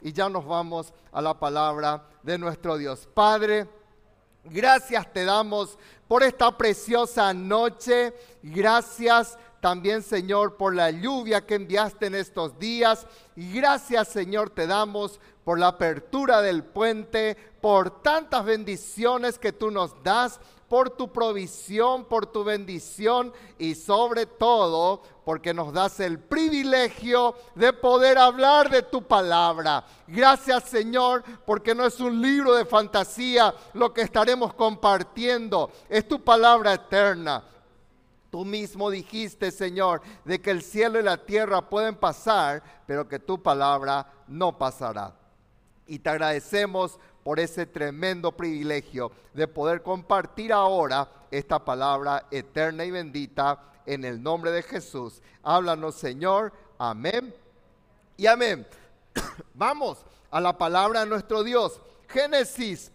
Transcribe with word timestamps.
y 0.00 0.12
ya 0.12 0.28
nos 0.28 0.46
vamos 0.46 0.92
a 1.12 1.20
la 1.20 1.38
palabra 1.38 2.04
de 2.22 2.38
nuestro 2.38 2.76
Dios. 2.76 3.08
Padre, 3.12 3.68
gracias 4.44 5.12
te 5.12 5.24
damos 5.24 5.78
por 6.08 6.22
esta 6.22 6.56
preciosa 6.56 7.32
noche. 7.32 8.14
Gracias 8.42 9.38
también, 9.60 10.02
Señor, 10.02 10.56
por 10.56 10.74
la 10.74 10.90
lluvia 10.90 11.46
que 11.46 11.54
enviaste 11.54 12.06
en 12.06 12.14
estos 12.14 12.58
días. 12.58 13.06
Y 13.36 13.52
gracias, 13.52 14.08
Señor, 14.08 14.50
te 14.50 14.66
damos 14.66 15.20
por 15.44 15.58
la 15.58 15.68
apertura 15.68 16.42
del 16.42 16.64
puente, 16.64 17.36
por 17.60 18.02
tantas 18.02 18.44
bendiciones 18.44 19.38
que 19.38 19.52
tú 19.52 19.70
nos 19.70 20.02
das, 20.02 20.40
por 20.70 20.88
tu 20.88 21.12
provisión, 21.12 22.04
por 22.04 22.26
tu 22.26 22.44
bendición 22.44 23.32
y 23.58 23.74
sobre 23.74 24.24
todo 24.24 25.02
porque 25.24 25.52
nos 25.52 25.72
das 25.72 25.98
el 25.98 26.20
privilegio 26.20 27.34
de 27.56 27.72
poder 27.72 28.16
hablar 28.16 28.70
de 28.70 28.82
tu 28.82 29.02
palabra. 29.02 29.84
Gracias 30.06 30.62
Señor 30.68 31.24
porque 31.44 31.74
no 31.74 31.84
es 31.84 31.98
un 31.98 32.22
libro 32.22 32.54
de 32.54 32.64
fantasía 32.64 33.52
lo 33.72 33.92
que 33.92 34.02
estaremos 34.02 34.54
compartiendo, 34.54 35.72
es 35.88 36.06
tu 36.06 36.22
palabra 36.22 36.74
eterna. 36.74 37.42
Tú 38.30 38.44
mismo 38.44 38.90
dijiste, 38.90 39.50
Señor, 39.50 40.02
de 40.24 40.40
que 40.40 40.52
el 40.52 40.62
cielo 40.62 41.00
y 41.00 41.02
la 41.02 41.16
tierra 41.16 41.68
pueden 41.68 41.96
pasar, 41.96 42.62
pero 42.86 43.08
que 43.08 43.18
tu 43.18 43.42
palabra 43.42 44.06
no 44.28 44.56
pasará. 44.56 45.19
Y 45.90 45.98
te 45.98 46.08
agradecemos 46.08 47.00
por 47.24 47.40
ese 47.40 47.66
tremendo 47.66 48.30
privilegio 48.30 49.10
de 49.34 49.48
poder 49.48 49.82
compartir 49.82 50.52
ahora 50.52 51.10
esta 51.32 51.64
palabra 51.64 52.28
eterna 52.30 52.84
y 52.84 52.92
bendita 52.92 53.60
en 53.84 54.04
el 54.04 54.22
nombre 54.22 54.52
de 54.52 54.62
Jesús. 54.62 55.20
Háblanos, 55.42 55.96
Señor. 55.96 56.52
Amén 56.78 57.34
y 58.16 58.28
amén. 58.28 58.64
Vamos 59.54 60.06
a 60.30 60.40
la 60.40 60.56
palabra 60.56 61.00
de 61.00 61.06
nuestro 61.06 61.42
Dios. 61.42 61.80
Génesis 62.08 62.92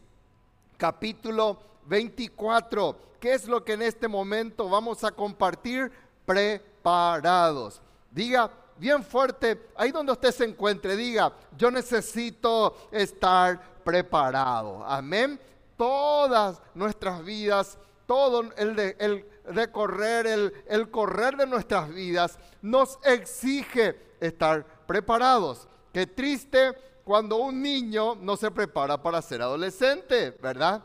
capítulo 0.77 1.59
24. 1.87 2.97
¿Qué 3.19 3.33
es 3.33 3.45
lo 3.45 3.65
que 3.65 3.73
en 3.73 3.81
este 3.81 4.07
momento 4.07 4.69
vamos 4.69 5.03
a 5.03 5.11
compartir? 5.11 5.91
Preparados. 6.25 7.81
Diga, 8.09 8.49
bien 8.77 9.03
fuerte, 9.03 9.69
ahí 9.75 9.91
donde 9.91 10.11
usted 10.11 10.31
se 10.31 10.45
encuentre, 10.45 10.95
diga, 10.95 11.33
yo 11.57 11.71
necesito 11.71 12.75
estar 12.91 13.59
preparado. 13.83 14.83
Amén. 14.85 15.39
Todas 15.77 16.61
nuestras 16.73 17.23
vidas, 17.23 17.77
todo 18.05 18.41
el, 18.57 18.79
el 18.99 19.25
recorrer, 19.45 20.27
el, 20.27 20.53
el 20.67 20.89
correr 20.89 21.37
de 21.37 21.47
nuestras 21.47 21.89
vidas 21.93 22.37
nos 22.61 22.99
exige 23.03 23.99
estar 24.19 24.65
preparados. 24.85 25.67
Qué 25.93 26.07
triste 26.07 26.73
cuando 27.03 27.37
un 27.37 27.61
niño 27.61 28.15
no 28.15 28.35
se 28.35 28.51
prepara 28.51 29.01
para 29.01 29.21
ser 29.21 29.41
adolescente, 29.41 30.31
¿verdad? 30.41 30.83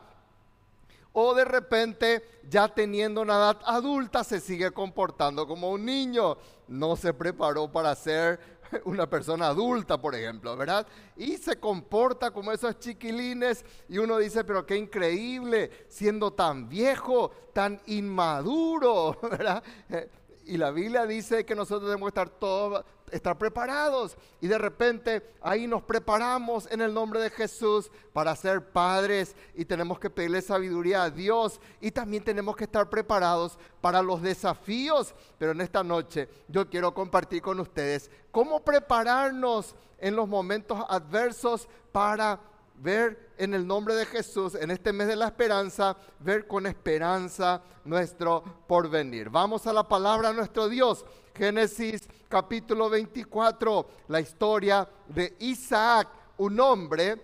O 1.13 1.35
de 1.35 1.45
repente 1.45 2.41
ya 2.49 2.69
teniendo 2.69 3.23
una 3.23 3.35
edad 3.35 3.59
adulta 3.65 4.25
se 4.25 4.41
sigue 4.41 4.71
comportando 4.71 5.47
como 5.47 5.71
un 5.71 5.85
niño, 5.85 6.37
no 6.69 6.97
se 6.97 7.13
preparó 7.13 7.71
para 7.71 7.95
ser 7.95 8.41
una 8.85 9.09
persona 9.09 9.49
adulta, 9.49 10.01
por 10.01 10.15
ejemplo, 10.15 10.57
¿verdad? 10.57 10.87
Y 11.17 11.37
se 11.37 11.59
comporta 11.59 12.31
como 12.31 12.53
esos 12.53 12.79
chiquilines 12.79 13.65
y 13.89 13.99
uno 13.99 14.19
dice, 14.19 14.45
pero 14.45 14.67
qué 14.67 14.77
increíble, 14.77 15.71
siendo 15.89 16.33
tan 16.33 16.69
viejo, 16.69 17.31
tan 17.53 17.81
inmaduro, 17.87 19.19
¿verdad? 19.23 19.63
Y 20.47 20.57
la 20.57 20.73
Biblia 20.73 21.07
dice 21.07 21.45
que 21.45 21.55
nosotros 21.55 21.89
debemos 21.89 22.09
estar 22.09 22.29
todos 22.29 22.85
estar 23.13 23.39
preparados. 23.39 24.17
Y 24.41 24.49
de 24.49 24.59
repente 24.59 25.23
ahí 25.41 25.67
nos 25.67 25.83
preparamos 25.83 26.71
en 26.71 26.81
el 26.81 26.93
nombre 26.93 27.21
de 27.21 27.31
Jesús 27.31 27.91
para 28.13 28.37
ser 28.37 28.73
padres 28.73 29.37
y 29.55 29.65
tenemos 29.65 29.99
que 29.99 30.11
pedirle 30.11 30.43
sabiduría 30.43 31.05
a 31.05 31.11
Dios 31.11 31.61
y 31.81 31.91
también 31.91 32.25
tenemos 32.25 32.57
que 32.57 32.65
estar 32.65 32.89
preparados 32.89 33.59
para 33.81 34.03
los 34.03 34.23
desafíos. 34.23 35.15
Pero 35.39 35.53
en 35.53 35.61
esta 35.61 35.83
noche 35.83 36.29
yo 36.49 36.69
quiero 36.69 36.95
compartir 36.95 37.43
con 37.43 37.61
ustedes 37.61 38.11
cómo 38.31 38.65
prepararnos 38.65 39.75
en 39.99 40.17
los 40.17 40.29
momentos 40.29 40.79
adversos 40.89 41.69
para 41.93 42.41
ver 42.81 43.31
en 43.37 43.55
el 43.55 43.67
nombre 43.67 43.95
de 43.95 44.07
Jesús, 44.07 44.55
en 44.55 44.71
este 44.71 44.93
mes 44.93 45.07
de 45.07 45.17
la 45.17 45.27
esperanza, 45.27 45.97
ver 46.19 46.47
con 46.47 46.67
esperanza 46.67 47.63
nuestro 47.85 48.43
porvenir. 48.67 49.29
Vamos 49.29 49.67
a 49.67 49.73
la 49.73 49.87
palabra 49.87 50.31
de 50.31 50.37
nuestro 50.37 50.69
Dios. 50.69 51.05
Génesis 51.35 52.03
capítulo 52.29 52.89
24, 52.89 53.89
la 54.09 54.21
historia 54.21 54.89
de 55.09 55.37
Isaac, 55.41 56.09
un 56.39 56.59
hombre 56.61 57.21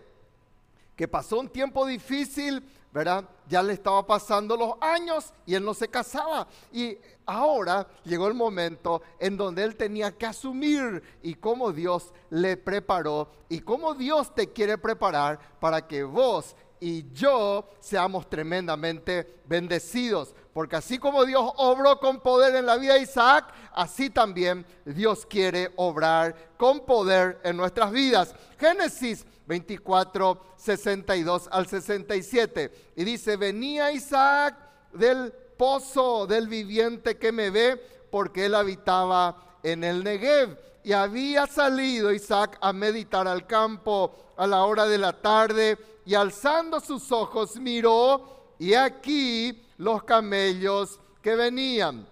que 0.96 1.06
pasó 1.06 1.38
un 1.38 1.48
tiempo 1.48 1.86
difícil, 1.86 2.62
¿verdad? 2.92 3.28
Ya 3.48 3.62
le 3.62 3.74
estaba 3.74 4.06
pasando 4.06 4.56
los 4.56 4.74
años 4.80 5.32
y 5.44 5.54
él 5.54 5.64
no 5.64 5.74
se 5.74 5.88
casaba. 5.88 6.48
Y 6.72 6.96
ahora 7.26 7.86
llegó 8.04 8.26
el 8.26 8.34
momento 8.34 9.02
en 9.20 9.36
donde 9.36 9.62
él 9.62 9.76
tenía 9.76 10.12
que 10.12 10.26
asumir 10.26 11.02
y 11.22 11.34
cómo 11.34 11.72
Dios 11.72 12.12
le 12.30 12.56
preparó 12.56 13.30
y 13.48 13.60
cómo 13.60 13.94
Dios 13.94 14.34
te 14.34 14.52
quiere 14.52 14.78
preparar 14.78 15.38
para 15.60 15.86
que 15.86 16.02
vos 16.02 16.56
y 16.80 17.10
yo 17.12 17.68
seamos 17.80 18.28
tremendamente 18.28 19.40
bendecidos. 19.46 20.34
Porque 20.56 20.76
así 20.76 20.96
como 20.96 21.26
Dios 21.26 21.52
obró 21.56 22.00
con 22.00 22.20
poder 22.20 22.56
en 22.56 22.64
la 22.64 22.78
vida 22.78 22.94
de 22.94 23.02
Isaac, 23.02 23.52
así 23.74 24.08
también 24.08 24.64
Dios 24.86 25.26
quiere 25.26 25.70
obrar 25.76 26.34
con 26.56 26.80
poder 26.86 27.38
en 27.44 27.58
nuestras 27.58 27.92
vidas. 27.92 28.34
Génesis 28.58 29.26
24, 29.46 30.54
62 30.56 31.50
al 31.52 31.66
67. 31.66 32.92
Y 32.96 33.04
dice, 33.04 33.36
venía 33.36 33.92
Isaac 33.92 34.56
del 34.94 35.30
pozo 35.58 36.26
del 36.26 36.48
viviente 36.48 37.18
que 37.18 37.32
me 37.32 37.50
ve, 37.50 37.76
porque 38.10 38.46
él 38.46 38.54
habitaba 38.54 39.58
en 39.62 39.84
el 39.84 40.02
Negev. 40.02 40.58
Y 40.82 40.94
había 40.94 41.46
salido 41.46 42.14
Isaac 42.14 42.56
a 42.62 42.72
meditar 42.72 43.28
al 43.28 43.46
campo 43.46 44.32
a 44.38 44.46
la 44.46 44.64
hora 44.64 44.86
de 44.86 44.96
la 44.96 45.12
tarde, 45.20 45.76
y 46.06 46.14
alzando 46.14 46.80
sus 46.80 47.12
ojos 47.12 47.56
miró, 47.56 48.54
y 48.58 48.72
aquí 48.72 49.65
los 49.78 50.02
camellos 50.04 51.00
que 51.22 51.36
venían. 51.36 52.06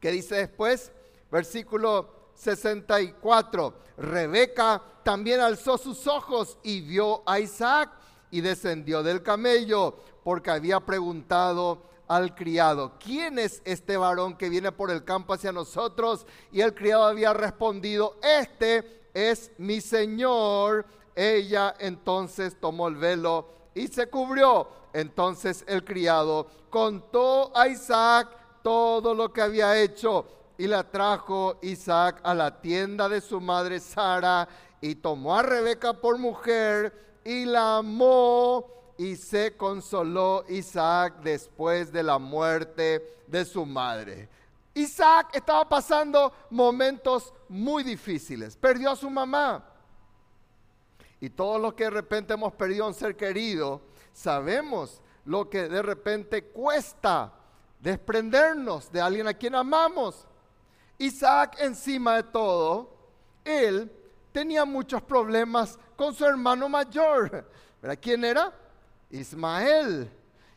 ¿Qué 0.00 0.10
dice 0.10 0.36
después? 0.36 0.92
Versículo 1.30 2.30
64. 2.34 3.74
Rebeca 3.98 4.82
también 5.02 5.40
alzó 5.40 5.78
sus 5.78 6.06
ojos 6.06 6.58
y 6.62 6.80
vio 6.82 7.22
a 7.26 7.40
Isaac 7.40 7.90
y 8.30 8.40
descendió 8.40 9.02
del 9.02 9.22
camello 9.22 9.96
porque 10.22 10.50
había 10.50 10.80
preguntado 10.80 11.82
al 12.08 12.34
criado, 12.34 12.92
¿quién 13.00 13.38
es 13.38 13.62
este 13.64 13.96
varón 13.96 14.36
que 14.36 14.48
viene 14.48 14.70
por 14.70 14.90
el 14.90 15.04
campo 15.04 15.34
hacia 15.34 15.52
nosotros? 15.52 16.26
Y 16.52 16.60
el 16.60 16.74
criado 16.74 17.04
había 17.04 17.32
respondido, 17.32 18.16
este 18.22 19.08
es 19.12 19.50
mi 19.58 19.80
señor. 19.80 20.86
Ella 21.14 21.74
entonces 21.78 22.60
tomó 22.60 22.88
el 22.88 22.96
velo 22.96 23.55
y 23.76 23.88
se 23.88 24.08
cubrió. 24.08 24.66
Entonces 24.92 25.62
el 25.68 25.84
criado 25.84 26.48
contó 26.70 27.52
a 27.54 27.68
Isaac 27.68 28.28
todo 28.62 29.14
lo 29.14 29.32
que 29.32 29.42
había 29.42 29.78
hecho 29.78 30.26
y 30.58 30.66
la 30.66 30.82
trajo 30.90 31.58
Isaac 31.60 32.20
a 32.24 32.34
la 32.34 32.60
tienda 32.60 33.08
de 33.08 33.20
su 33.20 33.40
madre 33.40 33.78
Sara 33.78 34.48
y 34.80 34.94
tomó 34.96 35.36
a 35.36 35.42
Rebeca 35.42 35.92
por 35.92 36.18
mujer 36.18 37.20
y 37.22 37.44
la 37.44 37.76
amó 37.76 38.66
y 38.96 39.16
se 39.16 39.56
consoló 39.58 40.44
Isaac 40.48 41.20
después 41.22 41.92
de 41.92 42.02
la 42.02 42.18
muerte 42.18 43.22
de 43.26 43.44
su 43.44 43.66
madre. 43.66 44.30
Isaac 44.72 45.30
estaba 45.34 45.68
pasando 45.68 46.32
momentos 46.50 47.32
muy 47.48 47.82
difíciles. 47.82 48.56
Perdió 48.56 48.90
a 48.90 48.96
su 48.96 49.10
mamá. 49.10 49.75
Y 51.20 51.30
todos 51.30 51.60
los 51.60 51.74
que 51.74 51.84
de 51.84 51.90
repente 51.90 52.34
hemos 52.34 52.52
perdido 52.52 52.84
a 52.84 52.88
un 52.88 52.94
ser 52.94 53.16
querido, 53.16 53.82
sabemos 54.12 55.00
lo 55.24 55.48
que 55.48 55.68
de 55.68 55.82
repente 55.82 56.44
cuesta 56.44 57.32
desprendernos 57.80 58.90
de 58.90 59.00
alguien 59.00 59.26
a 59.26 59.34
quien 59.34 59.54
amamos. 59.54 60.26
Isaac 60.98 61.56
encima 61.60 62.16
de 62.16 62.22
todo, 62.24 62.96
él 63.44 63.90
tenía 64.32 64.64
muchos 64.64 65.02
problemas 65.02 65.78
con 65.96 66.14
su 66.14 66.24
hermano 66.24 66.68
mayor. 66.68 67.48
¿Verdad? 67.82 67.98
¿Quién 68.00 68.24
era? 68.24 68.52
Ismael. 69.10 70.10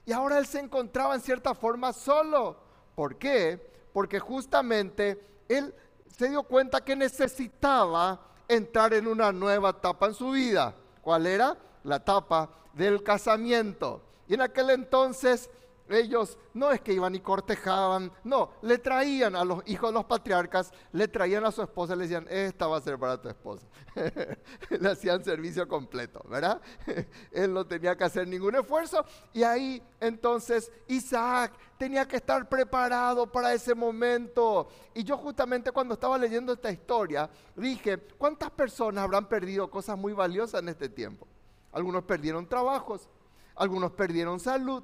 Y 0.05 0.11
ahora 0.11 0.39
él 0.39 0.45
se 0.45 0.59
encontraba 0.59 1.15
en 1.15 1.21
cierta 1.21 1.53
forma 1.53 1.93
solo. 1.93 2.61
¿Por 2.95 3.17
qué? 3.17 3.71
Porque 3.93 4.19
justamente 4.19 5.43
él 5.47 5.73
se 6.07 6.29
dio 6.29 6.43
cuenta 6.43 6.83
que 6.83 6.95
necesitaba 6.95 8.28
entrar 8.49 8.93
en 8.93 9.07
una 9.07 9.31
nueva 9.31 9.69
etapa 9.69 10.07
en 10.07 10.13
su 10.13 10.31
vida. 10.31 10.75
¿Cuál 11.01 11.27
era? 11.27 11.57
La 11.83 11.97
etapa 11.97 12.49
del 12.73 13.03
casamiento. 13.03 14.01
Y 14.27 14.33
en 14.33 14.41
aquel 14.41 14.71
entonces 14.71 15.49
ellos 15.89 16.37
no 16.53 16.71
es 16.71 16.81
que 16.81 16.93
iban 16.93 17.15
y 17.15 17.19
cortejaban, 17.19 18.11
no, 18.23 18.51
le 18.61 18.77
traían 18.77 19.35
a 19.35 19.43
los 19.43 19.61
hijos 19.65 19.89
de 19.89 19.93
los 19.93 20.05
patriarcas, 20.05 20.71
le 20.91 21.07
traían 21.07 21.45
a 21.45 21.51
su 21.51 21.61
esposa 21.61 21.93
y 21.93 21.97
le 21.97 22.03
decían, 22.03 22.27
esta 22.29 22.67
va 22.67 22.77
a 22.77 22.81
ser 22.81 22.97
para 22.97 23.19
tu 23.19 23.29
esposa. 23.29 23.67
le 24.69 24.89
hacían 24.89 25.23
servicio 25.23 25.67
completo, 25.67 26.23
¿verdad? 26.29 26.61
Él 27.31 27.53
no 27.53 27.65
tenía 27.65 27.95
que 27.95 28.03
hacer 28.03 28.27
ningún 28.27 28.55
esfuerzo 28.55 29.03
y 29.33 29.43
ahí 29.43 29.81
entonces 29.99 30.71
Isaac 30.87 31.53
tenía 31.77 32.07
que 32.07 32.17
estar 32.17 32.47
preparado 32.47 33.31
para 33.31 33.53
ese 33.53 33.73
momento. 33.73 34.67
Y 34.93 35.03
yo 35.03 35.17
justamente 35.17 35.71
cuando 35.71 35.93
estaba 35.95 36.17
leyendo 36.17 36.53
esta 36.53 36.71
historia 36.71 37.29
dije, 37.55 37.97
¿cuántas 38.17 38.51
personas 38.51 39.03
habrán 39.03 39.27
perdido 39.27 39.69
cosas 39.69 39.97
muy 39.97 40.13
valiosas 40.13 40.61
en 40.61 40.69
este 40.69 40.89
tiempo? 40.89 41.27
Algunos 41.71 42.03
perdieron 42.03 42.47
trabajos, 42.47 43.09
algunos 43.55 43.91
perdieron 43.91 44.39
salud 44.39 44.83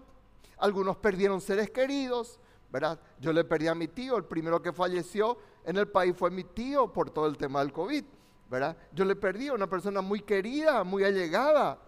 algunos 0.58 0.98
perdieron 0.98 1.42
seres 1.42 1.70
queridos, 1.70 2.40
¿verdad? 2.72 3.00
Yo 3.20 3.32
le 3.32 3.44
perdí 3.44 3.68
a 3.68 3.76
mi 3.76 3.88
tío, 3.88 4.18
el 4.18 4.26
primero 4.26 4.62
que 4.62 4.74
falleció 4.74 5.38
en 5.64 5.78
el 5.78 5.88
país 5.88 6.16
fue 6.16 6.30
mi 6.30 6.44
tío 6.44 6.92
por 6.92 7.10
todo 7.10 7.28
el 7.28 7.38
tema 7.38 7.60
del 7.60 7.72
COVID, 7.72 8.04
¿verdad? 8.50 8.78
Yo 8.92 9.06
le 9.06 9.16
perdí 9.16 9.48
a 9.48 9.54
una 9.54 9.68
persona 9.68 10.02
muy 10.02 10.22
querida, 10.22 10.84
muy 10.84 11.04
allegada. 11.04 11.80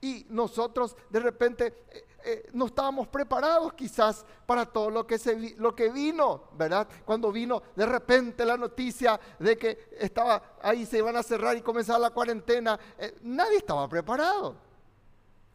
Y 0.00 0.26
nosotros 0.30 0.96
de 1.10 1.20
repente 1.20 1.84
eh, 1.90 2.06
eh, 2.24 2.48
no 2.52 2.66
estábamos 2.66 3.08
preparados 3.08 3.72
quizás 3.74 4.24
para 4.46 4.64
todo 4.64 4.90
lo 4.90 5.06
que, 5.06 5.18
se, 5.18 5.56
lo 5.56 5.74
que 5.74 5.90
vino, 5.90 6.44
¿verdad? 6.56 6.88
Cuando 7.04 7.30
vino 7.30 7.62
de 7.76 7.86
repente 7.86 8.44
la 8.44 8.56
noticia 8.56 9.18
de 9.38 9.56
que 9.58 9.90
estaba 9.98 10.56
ahí, 10.62 10.86
se 10.86 10.98
iban 10.98 11.16
a 11.16 11.22
cerrar 11.22 11.56
y 11.56 11.62
comenzaba 11.62 11.98
la 11.98 12.10
cuarentena, 12.10 12.78
eh, 12.98 13.16
nadie 13.22 13.58
estaba 13.58 13.88
preparado. 13.88 14.56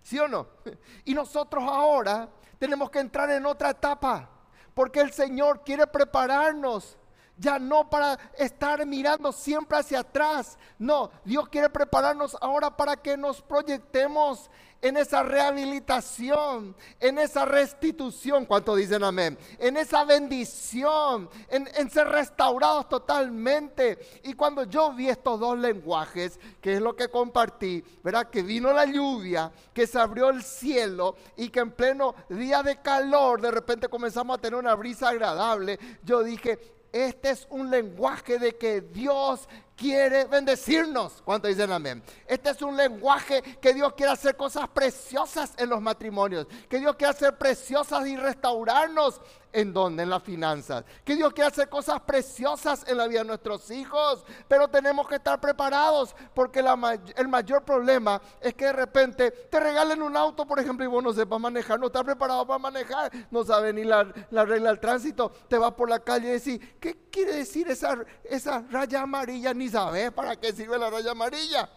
¿Sí 0.03 0.19
o 0.19 0.27
no? 0.27 0.47
Y 1.05 1.13
nosotros 1.13 1.63
ahora 1.63 2.29
tenemos 2.57 2.89
que 2.89 2.99
entrar 2.99 3.29
en 3.31 3.45
otra 3.45 3.71
etapa, 3.71 4.29
porque 4.73 5.01
el 5.01 5.11
Señor 5.11 5.63
quiere 5.63 5.87
prepararnos. 5.87 6.97
Ya 7.37 7.59
no 7.59 7.89
para 7.89 8.17
estar 8.37 8.85
mirando 8.85 9.31
siempre 9.31 9.77
hacia 9.77 9.99
atrás. 9.99 10.57
No, 10.79 11.11
Dios 11.23 11.49
quiere 11.49 11.69
prepararnos 11.69 12.37
ahora 12.41 12.75
para 12.75 12.95
que 12.95 13.17
nos 13.17 13.41
proyectemos 13.41 14.49
en 14.81 14.97
esa 14.97 15.23
rehabilitación, 15.23 16.75
en 16.99 17.17
esa 17.17 17.43
restitución, 17.45 18.45
¿cuánto 18.45 18.75
dicen 18.75 19.03
amén? 19.03 19.35
En 19.57 19.77
esa 19.77 20.03
bendición, 20.03 21.27
en, 21.49 21.89
ser 21.89 22.07
restaurados 22.09 22.87
totalmente. 22.87 23.97
Y 24.23 24.33
cuando 24.33 24.63
yo 24.65 24.93
vi 24.93 25.09
estos 25.09 25.39
dos 25.39 25.57
lenguajes, 25.57 26.39
que 26.61 26.75
es 26.75 26.81
lo 26.81 26.95
que 26.95 27.09
compartí, 27.09 27.83
¿verdad? 28.03 28.29
Que 28.29 28.43
vino 28.43 28.71
la 28.73 28.85
lluvia, 28.85 29.51
que 29.73 29.87
se 29.87 29.99
abrió 29.99 30.29
el 30.29 30.43
cielo 30.43 31.15
y 31.35 31.49
que 31.49 31.61
en 31.61 31.71
pleno 31.71 32.13
día 32.29 32.61
de 32.61 32.79
calor 32.79 33.41
de 33.41 33.49
repente 33.49 33.87
comenzamos 33.87 34.37
a 34.37 34.41
tener 34.41 34.59
una 34.59 34.75
brisa 34.75 35.09
agradable, 35.09 35.79
yo 36.03 36.21
dije, 36.21 36.59
este 36.95 37.31
es 37.31 37.45
un 37.49 37.69
lenguaje 37.69 38.39
de 38.39 38.55
que 38.55 38.79
Dios 38.79 39.49
quiere 39.75 40.23
bendecirnos. 40.23 41.21
¿Cuánto 41.25 41.49
dicen 41.49 41.69
amén? 41.69 42.01
Este 42.25 42.51
es 42.51 42.61
un 42.61 42.77
lenguaje 42.77 43.41
que 43.59 43.73
Dios 43.73 43.93
quiere 43.95 44.13
hacer 44.13 44.37
cosas 44.37 44.69
preciosas 44.69 45.51
en 45.57 45.67
los 45.67 45.81
matrimonios, 45.81 46.47
que 46.69 46.79
Dios 46.79 46.95
quiere 46.95 47.11
hacer 47.11 47.37
preciosas 47.37 48.07
y 48.07 48.15
restaurarnos 48.15 49.19
en 49.55 49.71
donde, 49.71 50.03
en 50.03 50.09
las 50.09 50.21
finanzas, 50.21 50.83
que 51.05 51.15
Dios 51.15 51.31
quiere 51.31 51.47
hacer 51.47 51.69
cosas 51.69 52.01
preciosas 52.01 52.83
en 52.87 52.97
la 52.97 53.07
vida 53.07 53.19
de 53.19 53.25
nuestros 53.25 53.71
hijos, 53.71 54.25
pero 54.49 54.67
tenemos 54.67 55.07
que 55.07 55.15
estar 55.15 55.39
preparados 55.39 56.13
porque 56.33 56.59
el 56.59 57.27
mayor 57.29 57.63
problema 57.63 58.21
es 58.41 58.53
que 58.53 58.65
de 58.65 58.73
repente 58.73 59.31
te 59.31 59.59
regalen 59.61 60.01
un 60.01 60.17
auto, 60.17 60.45
por 60.45 60.59
ejemplo, 60.59 60.83
y 60.83 60.89
vos 60.89 61.01
no 61.01 61.13
sepas 61.13 61.39
manejar, 61.39 61.79
no 61.79 61.87
estás 61.87 62.03
preparado 62.03 62.45
para 62.45 62.59
manejar, 62.59 63.09
no 63.31 63.45
sabes 63.45 63.73
ni 63.73 63.85
la, 63.85 64.03
regla 64.03 64.69
del 64.71 64.79
tránsito, 64.81 65.31
te 65.47 65.57
vas 65.57 65.71
por 65.71 65.89
la 65.89 66.01
calle 66.01 66.27
y 66.27 66.31
decís, 66.31 66.59
¿qué 66.81 67.07
quiere 67.09 67.35
decir 67.37 67.71
esa, 67.71 67.97
esa 68.25 68.61
raya 68.69 69.03
amarilla? 69.03 69.53
Ni 69.53 69.69
sabes 69.69 70.11
para 70.11 70.35
qué 70.35 70.51
sirve 70.51 70.77
la 70.77 70.89
raya 70.89 71.11
amarilla. 71.11 71.69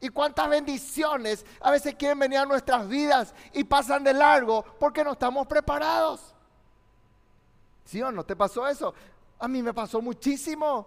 Y 0.00 0.08
cuántas 0.08 0.48
bendiciones 0.48 1.46
a 1.60 1.70
veces 1.70 1.94
quieren 1.94 2.18
venir 2.18 2.38
a 2.38 2.46
nuestras 2.46 2.88
vidas 2.88 3.32
y 3.52 3.62
pasan 3.62 4.02
de 4.02 4.12
largo 4.12 4.64
porque 4.80 5.04
no 5.04 5.12
estamos 5.12 5.46
preparados. 5.46 6.34
¿Sí 7.90 8.00
o 8.00 8.12
no 8.12 8.22
te 8.22 8.36
pasó 8.36 8.68
eso? 8.68 8.94
A 9.40 9.48
mí 9.48 9.64
me 9.64 9.74
pasó 9.74 10.00
muchísimo. 10.00 10.86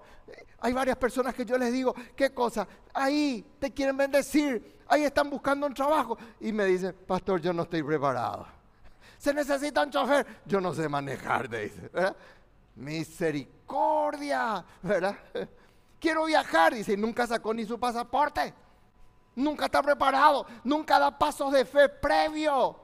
Hay 0.62 0.72
varias 0.72 0.96
personas 0.96 1.36
que 1.36 1.44
yo 1.44 1.58
les 1.58 1.70
digo, 1.70 1.94
¿qué 2.16 2.34
cosa? 2.34 2.66
Ahí 2.94 3.46
te 3.60 3.72
quieren 3.72 3.98
bendecir, 3.98 4.80
ahí 4.88 5.04
están 5.04 5.30
buscando 5.30 5.68
un 5.68 5.74
trabajo. 5.74 6.18
Y 6.40 6.54
me 6.54 6.64
dicen, 6.64 6.96
pastor, 7.06 7.42
yo 7.42 7.52
no 7.52 7.64
estoy 7.64 7.84
preparado. 7.84 8.48
Se 9.18 9.34
necesita 9.34 9.84
un 9.84 9.92
chofer, 9.92 10.26
yo 10.46 10.62
no 10.62 10.74
sé 10.74 10.88
manejar, 10.88 11.50
dice. 11.50 11.92
Misericordia, 12.76 14.64
¿verdad? 14.82 15.18
Quiero 16.00 16.24
viajar, 16.24 16.74
dice, 16.74 16.96
nunca 16.96 17.28
sacó 17.28 17.54
ni 17.54 17.66
su 17.66 17.78
pasaporte. 17.78 18.54
Nunca 19.36 19.66
está 19.66 19.84
preparado, 19.84 20.46
nunca 20.64 21.00
da 21.00 21.20
pasos 21.20 21.52
de 21.52 21.66
fe 21.66 21.90
previo. 21.90 22.83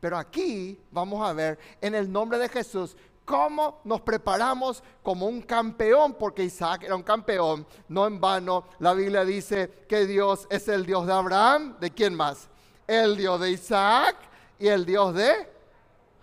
Pero 0.00 0.16
aquí 0.16 0.80
vamos 0.90 1.26
a 1.28 1.32
ver 1.32 1.58
en 1.80 1.94
el 1.94 2.10
nombre 2.10 2.38
de 2.38 2.48
Jesús 2.48 2.96
cómo 3.30 3.80
nos 3.84 4.00
preparamos 4.00 4.82
como 5.02 5.26
un 5.26 5.42
campeón, 5.42 6.14
porque 6.14 6.42
Isaac 6.42 6.82
era 6.82 6.96
un 6.96 7.02
campeón, 7.04 7.64
no 7.88 8.06
en 8.06 8.20
vano. 8.20 8.64
La 8.80 8.92
Biblia 8.92 9.24
dice 9.24 9.84
que 9.88 10.06
Dios 10.06 10.48
es 10.50 10.66
el 10.66 10.84
Dios 10.84 11.06
de 11.06 11.12
Abraham, 11.12 11.76
¿de 11.78 11.90
quién 11.90 12.14
más? 12.14 12.48
El 12.88 13.16
Dios 13.16 13.40
de 13.40 13.52
Isaac 13.52 14.16
y 14.58 14.66
el 14.66 14.84
Dios 14.84 15.14
de 15.14 15.48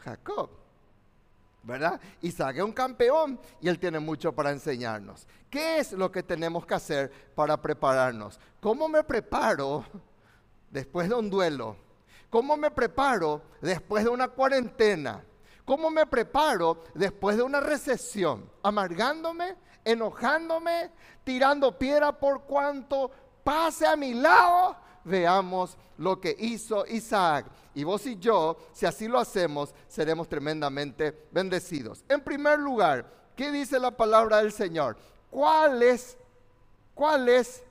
Jacob. 0.04 0.50
¿Verdad? 1.64 2.00
Isaac 2.22 2.58
es 2.58 2.64
un 2.64 2.74
campeón 2.74 3.40
y 3.62 3.70
él 3.70 3.80
tiene 3.80 4.00
mucho 4.00 4.34
para 4.34 4.52
enseñarnos. 4.52 5.28
¿Qué 5.50 5.80
es 5.80 5.94
lo 5.94 6.12
que 6.12 6.24
tenemos 6.24 6.66
que 6.66 6.74
hacer 6.74 7.12
para 7.36 7.62
prepararnos? 7.62 8.40
¿Cómo 8.60 8.90
me 8.90 9.04
preparo 9.04 9.86
después 10.70 11.08
de 11.08 11.16
un 11.16 11.30
duelo? 11.30 11.87
¿Cómo 12.30 12.58
me 12.58 12.72
preparo 12.72 13.42
después 13.62 14.04
de 14.04 14.10
una 14.10 14.28
cuarentena? 14.28 15.24
¿Cómo 15.64 15.90
me 15.90 16.06
preparo 16.06 16.84
después 16.94 17.38
de 17.38 17.44
una 17.44 17.60
recesión? 17.60 18.50
¿Amargándome? 18.64 19.56
¿Enojándome? 19.84 20.92
¿Tirando 21.24 21.78
piedra 21.78 22.18
por 22.18 22.44
cuanto 22.44 23.12
pase 23.44 23.86
a 23.86 23.96
mi 23.96 24.14
lado? 24.14 24.76
Veamos 25.04 25.78
lo 25.98 26.20
que 26.20 26.36
hizo 26.40 26.86
Isaac. 26.88 27.46
Y 27.74 27.84
vos 27.84 28.06
y 28.06 28.18
yo, 28.18 28.58
si 28.74 28.86
así 28.86 29.08
lo 29.08 29.20
hacemos, 29.20 29.74
seremos 29.88 30.28
tremendamente 30.28 31.28
bendecidos. 31.32 32.04
En 32.10 32.22
primer 32.22 32.60
lugar, 32.60 33.06
¿qué 33.36 33.52
dice 33.52 33.80
la 33.80 33.92
palabra 33.92 34.38
del 34.38 34.52
Señor? 34.52 34.98
¿Cuál 35.30 35.84
es, 35.84 36.18
cuál 36.94 37.30
es 37.30 37.64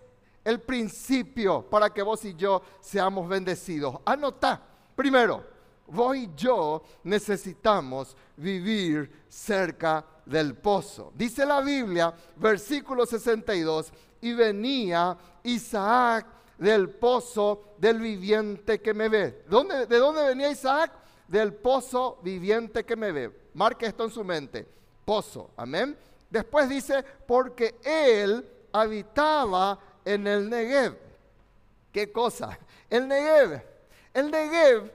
el 0.46 0.60
principio 0.60 1.62
para 1.62 1.90
que 1.90 2.02
vos 2.02 2.24
y 2.24 2.32
yo 2.36 2.62
seamos 2.80 3.28
bendecidos. 3.28 3.96
Anota, 4.04 4.62
primero, 4.94 5.42
vos 5.88 6.16
y 6.16 6.30
yo 6.36 6.84
necesitamos 7.02 8.16
vivir 8.36 9.24
cerca 9.28 10.06
del 10.24 10.54
pozo. 10.54 11.12
Dice 11.16 11.44
la 11.44 11.60
Biblia, 11.60 12.14
versículo 12.36 13.04
62, 13.06 13.92
y 14.20 14.34
venía 14.34 15.18
Isaac 15.42 16.26
del 16.56 16.90
pozo 16.90 17.74
del 17.78 17.98
viviente 17.98 18.80
que 18.80 18.94
me 18.94 19.08
ve. 19.08 19.42
¿Dónde, 19.48 19.86
¿De 19.86 19.98
dónde 19.98 20.26
venía 20.26 20.48
Isaac? 20.48 20.92
Del 21.26 21.54
pozo 21.54 22.20
viviente 22.22 22.84
que 22.84 22.94
me 22.94 23.10
ve. 23.10 23.48
Marque 23.54 23.86
esto 23.86 24.04
en 24.04 24.10
su 24.10 24.22
mente. 24.22 24.64
Pozo, 25.04 25.50
amén. 25.56 25.98
Después 26.30 26.68
dice, 26.68 27.04
porque 27.26 27.80
él 27.82 28.48
habitaba 28.72 29.76
en 30.06 30.26
el 30.26 30.48
Negev. 30.48 30.96
¿Qué 31.92 32.10
cosa? 32.10 32.58
El 32.88 33.08
Negev. 33.08 33.62
El 34.14 34.30
Negev 34.30 34.90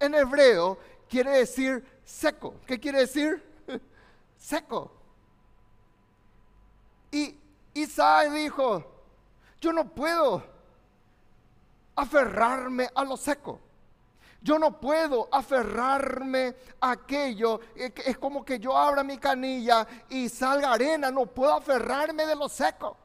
en 0.00 0.14
hebreo 0.14 0.78
quiere 1.08 1.38
decir 1.38 1.84
seco. 2.04 2.54
¿Qué 2.66 2.80
quiere 2.80 3.00
decir? 3.00 3.42
seco. 4.36 4.90
Y 7.12 7.38
Isaac 7.74 8.30
dijo, 8.32 8.84
yo 9.60 9.72
no 9.72 9.88
puedo 9.88 10.42
aferrarme 11.94 12.88
a 12.94 13.04
lo 13.04 13.16
seco. 13.16 13.60
Yo 14.40 14.58
no 14.58 14.80
puedo 14.80 15.28
aferrarme 15.30 16.54
a 16.80 16.92
aquello. 16.92 17.60
Es 17.74 18.18
como 18.18 18.44
que 18.44 18.58
yo 18.58 18.76
abra 18.76 19.02
mi 19.02 19.18
canilla 19.18 19.86
y 20.08 20.28
salga 20.28 20.72
arena. 20.72 21.10
No 21.10 21.26
puedo 21.26 21.54
aferrarme 21.54 22.26
de 22.26 22.36
lo 22.36 22.48
seco. 22.48 23.03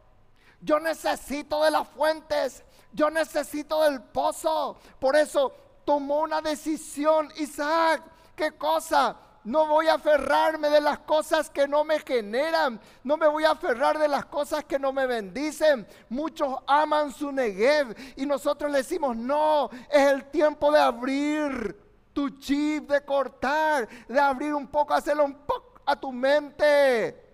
Yo 0.61 0.79
necesito 0.79 1.63
de 1.63 1.71
las 1.71 1.87
fuentes. 1.87 2.63
Yo 2.91 3.09
necesito 3.09 3.83
del 3.83 4.01
pozo. 4.01 4.77
Por 4.99 5.15
eso 5.15 5.53
tomó 5.85 6.21
una 6.21 6.41
decisión 6.41 7.29
Isaac. 7.37 8.03
¿Qué 8.35 8.51
cosa? 8.53 9.15
No 9.43 9.67
voy 9.67 9.87
a 9.87 9.95
aferrarme 9.95 10.69
de 10.69 10.81
las 10.81 10.99
cosas 10.99 11.49
que 11.49 11.67
no 11.67 11.83
me 11.83 11.99
generan. 11.99 12.79
No 13.03 13.17
me 13.17 13.27
voy 13.27 13.45
a 13.45 13.51
aferrar 13.51 13.97
de 13.97 14.07
las 14.07 14.25
cosas 14.25 14.65
que 14.65 14.77
no 14.77 14.91
me 14.91 15.07
bendicen. 15.07 15.87
Muchos 16.09 16.55
aman 16.67 17.11
su 17.11 17.31
Negev 17.31 17.95
y 18.17 18.25
nosotros 18.25 18.69
le 18.71 18.79
decimos, 18.79 19.15
no, 19.15 19.69
es 19.89 20.07
el 20.11 20.25
tiempo 20.25 20.71
de 20.71 20.79
abrir 20.79 21.89
tu 22.13 22.29
chip, 22.31 22.89
de 22.89 23.03
cortar, 23.05 23.87
de 24.07 24.19
abrir 24.19 24.53
un 24.53 24.67
poco, 24.67 24.93
hacerlo 24.93 25.23
un 25.23 25.35
poco 25.35 25.81
a 25.85 25.95
tu 25.95 26.11
mente. 26.11 27.28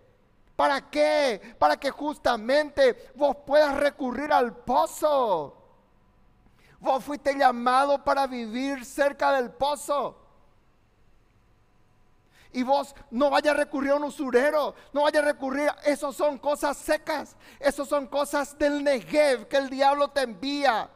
¿Para 0.56 0.90
qué? 0.90 1.56
Para 1.60 1.78
que 1.78 1.92
justamente 1.92 3.12
vos 3.16 3.38
puedas 3.46 3.76
recurrir 3.76 4.32
al 4.32 4.56
pozo. 4.56 5.62
Vos 6.80 7.04
fuiste 7.04 7.36
llamado 7.36 8.04
para 8.04 8.28
vivir 8.28 8.86
cerca 8.86 9.34
del 9.34 9.52
pozo. 9.52 10.22
Y 12.54 12.64
vos 12.64 12.96
no 13.12 13.30
vaya 13.30 13.52
a 13.52 13.56
recurrir 13.56 13.92
a 13.92 13.96
un 13.96 14.06
usurero, 14.06 14.76
no 14.94 15.02
vaya 15.02 15.20
a 15.20 15.24
recurrir, 15.24 15.70
eso 15.84 16.14
son 16.14 16.38
cosas 16.38 16.78
secas, 16.78 17.36
eso 17.60 17.84
son 17.84 18.08
cosas 18.08 18.58
del 18.58 18.82
Negev 18.82 19.50
que 19.50 19.58
el 19.58 19.70
diablo 19.70 20.08
te 20.08 20.22
envía 20.22 20.90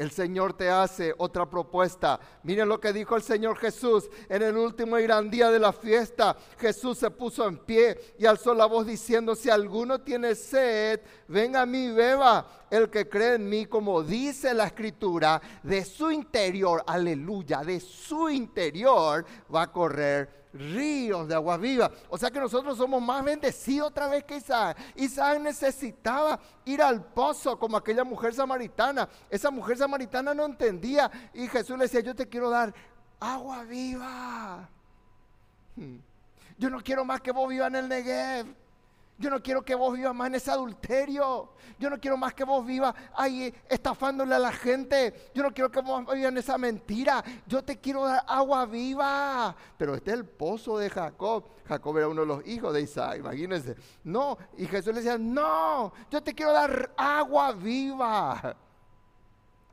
el 0.00 0.10
Señor 0.10 0.54
te 0.54 0.70
hace 0.70 1.14
otra 1.18 1.44
propuesta. 1.44 2.18
Miren 2.42 2.70
lo 2.70 2.80
que 2.80 2.90
dijo 2.90 3.16
el 3.16 3.22
Señor 3.22 3.58
Jesús 3.58 4.08
en 4.30 4.40
el 4.40 4.56
último 4.56 4.98
y 4.98 5.02
gran 5.02 5.30
día 5.30 5.50
de 5.50 5.58
la 5.58 5.74
fiesta. 5.74 6.34
Jesús 6.58 6.96
se 6.96 7.10
puso 7.10 7.46
en 7.46 7.58
pie 7.58 8.14
y 8.18 8.24
alzó 8.24 8.54
la 8.54 8.64
voz 8.64 8.86
diciendo, 8.86 9.36
si 9.36 9.50
alguno 9.50 10.00
tiene 10.00 10.34
sed, 10.34 11.02
venga 11.28 11.60
a 11.60 11.66
mí 11.66 11.90
beba. 11.90 12.66
El 12.70 12.88
que 12.88 13.10
cree 13.10 13.34
en 13.34 13.46
mí, 13.46 13.66
como 13.66 14.02
dice 14.02 14.54
la 14.54 14.68
escritura, 14.68 15.38
de 15.62 15.84
su 15.84 16.10
interior, 16.10 16.82
aleluya, 16.86 17.60
de 17.60 17.78
su 17.78 18.30
interior 18.30 19.26
va 19.54 19.64
a 19.64 19.70
correr 19.70 20.39
ríos 20.52 21.28
de 21.28 21.34
agua 21.34 21.56
viva. 21.56 21.90
O 22.08 22.18
sea 22.18 22.30
que 22.30 22.40
nosotros 22.40 22.76
somos 22.76 23.02
más 23.02 23.24
bendecidos 23.24 23.88
otra 23.88 24.08
vez 24.08 24.24
que 24.24 24.36
Isaac. 24.36 24.76
Isaac 24.96 25.40
necesitaba 25.40 26.38
ir 26.64 26.82
al 26.82 27.04
pozo 27.04 27.58
como 27.58 27.76
aquella 27.76 28.04
mujer 28.04 28.34
samaritana. 28.34 29.08
Esa 29.28 29.50
mujer 29.50 29.78
samaritana 29.78 30.34
no 30.34 30.44
entendía 30.44 31.10
y 31.34 31.46
Jesús 31.48 31.76
le 31.76 31.84
decía, 31.84 32.00
yo 32.00 32.14
te 32.14 32.28
quiero 32.28 32.50
dar 32.50 32.74
agua 33.18 33.64
viva. 33.64 34.68
Hmm. 35.76 35.98
Yo 36.58 36.68
no 36.68 36.80
quiero 36.80 37.04
más 37.04 37.20
que 37.20 37.32
vos 37.32 37.48
vivas 37.48 37.68
en 37.68 37.76
el 37.76 37.88
Negev. 37.88 38.59
Yo 39.20 39.28
no 39.28 39.42
quiero 39.42 39.62
que 39.62 39.74
vos 39.74 39.94
vivas 39.94 40.14
más 40.14 40.28
en 40.28 40.36
ese 40.36 40.50
adulterio. 40.50 41.50
Yo 41.78 41.90
no 41.90 42.00
quiero 42.00 42.16
más 42.16 42.32
que 42.32 42.42
vos 42.42 42.64
vivas 42.64 42.94
ahí 43.14 43.54
estafándole 43.68 44.34
a 44.34 44.38
la 44.38 44.50
gente. 44.50 45.30
Yo 45.34 45.42
no 45.42 45.52
quiero 45.52 45.70
que 45.70 45.82
vos 45.82 46.06
vivas 46.06 46.32
en 46.32 46.38
esa 46.38 46.56
mentira. 46.56 47.22
Yo 47.46 47.62
te 47.62 47.78
quiero 47.78 48.06
dar 48.06 48.24
agua 48.26 48.64
viva. 48.64 49.54
Pero 49.76 49.94
este 49.94 50.12
es 50.12 50.16
el 50.16 50.24
pozo 50.24 50.78
de 50.78 50.88
Jacob. 50.88 51.44
Jacob 51.68 51.98
era 51.98 52.08
uno 52.08 52.22
de 52.22 52.26
los 52.28 52.46
hijos 52.48 52.72
de 52.72 52.80
Isaac, 52.80 53.18
imagínense. 53.18 53.76
No, 54.04 54.38
y 54.56 54.66
Jesús 54.66 54.94
le 54.94 55.02
decía, 55.02 55.18
no, 55.18 55.92
yo 56.10 56.22
te 56.22 56.34
quiero 56.34 56.52
dar 56.52 56.90
agua 56.96 57.52
viva. 57.52 58.56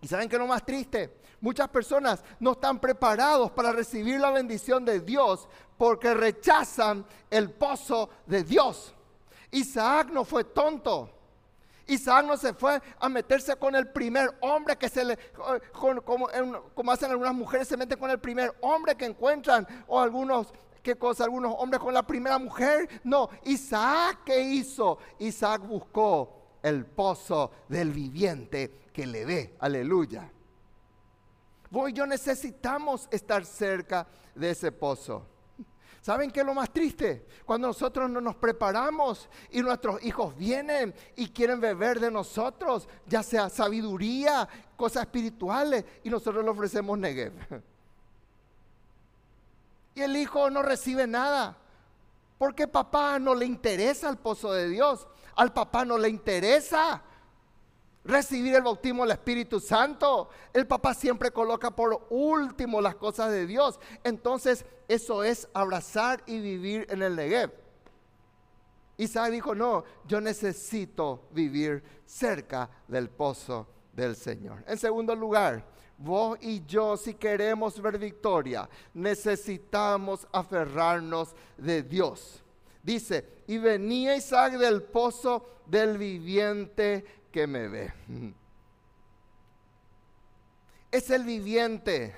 ¿Y 0.01 0.09
saben 0.09 0.27
qué 0.27 0.35
es 0.35 0.41
lo 0.41 0.47
más 0.47 0.65
triste? 0.65 1.21
Muchas 1.39 1.69
personas 1.69 2.21
no 2.41 2.51
están 2.51 2.79
preparados 2.79 3.51
para 3.51 3.71
recibir 3.71 4.19
la 4.19 4.31
bendición 4.31 4.83
de 4.83 4.99
Dios 4.99 5.47
porque 5.77 6.13
rechazan 6.13 7.05
el 7.29 7.49
pozo 7.51 8.09
de 8.25 8.43
Dios. 8.43 8.93
Isaac 9.51 10.09
no 10.11 10.25
fue 10.25 10.43
tonto. 10.43 11.09
Isaac 11.87 12.25
no 12.25 12.37
se 12.37 12.53
fue 12.53 12.81
a 12.99 13.09
meterse 13.09 13.55
con 13.55 13.75
el 13.75 13.87
primer 13.87 14.37
hombre 14.41 14.77
que 14.77 14.89
se 14.89 15.05
le, 15.05 15.17
como, 16.03 16.91
hacen 16.91 17.11
algunas 17.11 17.33
mujeres, 17.33 17.67
se 17.67 17.77
meten 17.77 17.97
con 17.97 18.11
el 18.11 18.19
primer 18.19 18.53
hombre 18.61 18.95
que 18.95 19.05
encuentran, 19.05 19.65
o 19.87 19.99
algunos, 19.99 20.53
¿qué 20.83 20.95
cosa? 20.95 21.23
Algunos 21.23 21.55
hombres 21.57 21.81
con 21.81 21.93
la 21.93 22.03
primera 22.03 22.37
mujer. 22.37 23.01
No, 23.03 23.29
Isaac, 23.45 24.19
¿qué 24.25 24.41
hizo? 24.41 24.97
Isaac 25.19 25.61
buscó 25.65 26.57
el 26.61 26.85
pozo 26.85 27.51
del 27.69 27.91
viviente 27.91 28.89
que 28.91 29.07
le 29.07 29.25
ve. 29.25 29.55
Aleluya. 29.59 30.29
Vos 31.69 31.89
y 31.89 31.93
yo 31.93 32.05
necesitamos 32.05 33.07
estar 33.11 33.45
cerca 33.45 34.07
de 34.35 34.51
ese 34.51 34.71
pozo. 34.71 35.25
¿Saben 36.07 36.31
qué 36.31 36.39
es 36.39 36.45
lo 36.45 36.53
más 36.53 36.71
triste? 36.71 37.27
Cuando 37.43 37.67
nosotros 37.67 38.09
no 38.09 38.21
nos 38.21 38.37
preparamos 38.37 39.27
y 39.51 39.59
nuestros 39.59 40.01
hijos 40.05 40.37
vienen 40.37 40.95
y 41.17 41.27
quieren 41.27 41.59
beber 41.59 41.99
de 41.99 42.09
nosotros, 42.09 42.87
ya 43.05 43.21
sea 43.21 43.49
sabiduría, 43.49 44.47
cosas 44.77 45.03
espirituales, 45.03 45.83
y 46.05 46.09
nosotros 46.09 46.45
le 46.45 46.49
ofrecemos 46.49 46.97
Negev. 46.97 47.33
Y 49.95 50.01
el 50.01 50.15
hijo 50.15 50.49
no 50.49 50.61
recibe 50.61 51.07
nada. 51.07 51.57
Porque 52.37 52.69
papá 52.69 53.19
no 53.19 53.35
le 53.35 53.45
interesa 53.45 54.07
el 54.09 54.15
pozo 54.15 54.53
de 54.53 54.69
Dios. 54.69 55.05
Al 55.35 55.51
papá 55.51 55.83
no 55.83 55.97
le 55.97 56.07
interesa 56.07 57.01
recibir 58.07 58.55
el 58.55 58.63
bautismo 58.63 59.03
del 59.03 59.11
Espíritu 59.11 59.59
Santo. 59.59 60.29
El 60.53 60.65
papá 60.65 60.93
siempre 60.93 61.31
coloca 61.31 61.71
por 61.71 62.07
último 62.09 62.81
las 62.81 62.95
cosas 62.95 63.31
de 63.31 63.45
Dios. 63.45 63.79
Entonces, 64.03 64.65
eso 64.87 65.23
es 65.23 65.47
abrazar 65.53 66.23
y 66.25 66.39
vivir 66.39 66.87
en 66.89 67.03
el 67.03 67.15
Negev. 67.15 67.51
Isaac 68.97 69.31
dijo, 69.31 69.53
no, 69.53 69.83
yo 70.07 70.21
necesito 70.21 71.27
vivir 71.31 71.83
cerca 72.05 72.69
del 72.87 73.09
pozo 73.09 73.67
del 73.93 74.15
Señor. 74.15 74.63
En 74.65 74.77
segundo 74.77 75.13
lugar, 75.13 75.63
vos 75.97 76.37
y 76.41 76.65
yo, 76.65 76.97
si 76.97 77.13
queremos 77.13 77.79
ver 77.79 77.99
victoria, 77.99 78.67
necesitamos 78.93 80.27
aferrarnos 80.31 81.35
de 81.57 81.83
Dios. 81.83 82.41
Dice, 82.81 83.43
y 83.47 83.57
venía 83.57 84.15
Isaac 84.15 84.53
del 84.53 84.81
pozo 84.81 85.61
del 85.67 85.97
viviente 85.97 87.05
me 87.45 87.67
ve. 87.67 87.93
Es 90.89 91.09
el 91.11 91.23
viviente. 91.23 92.15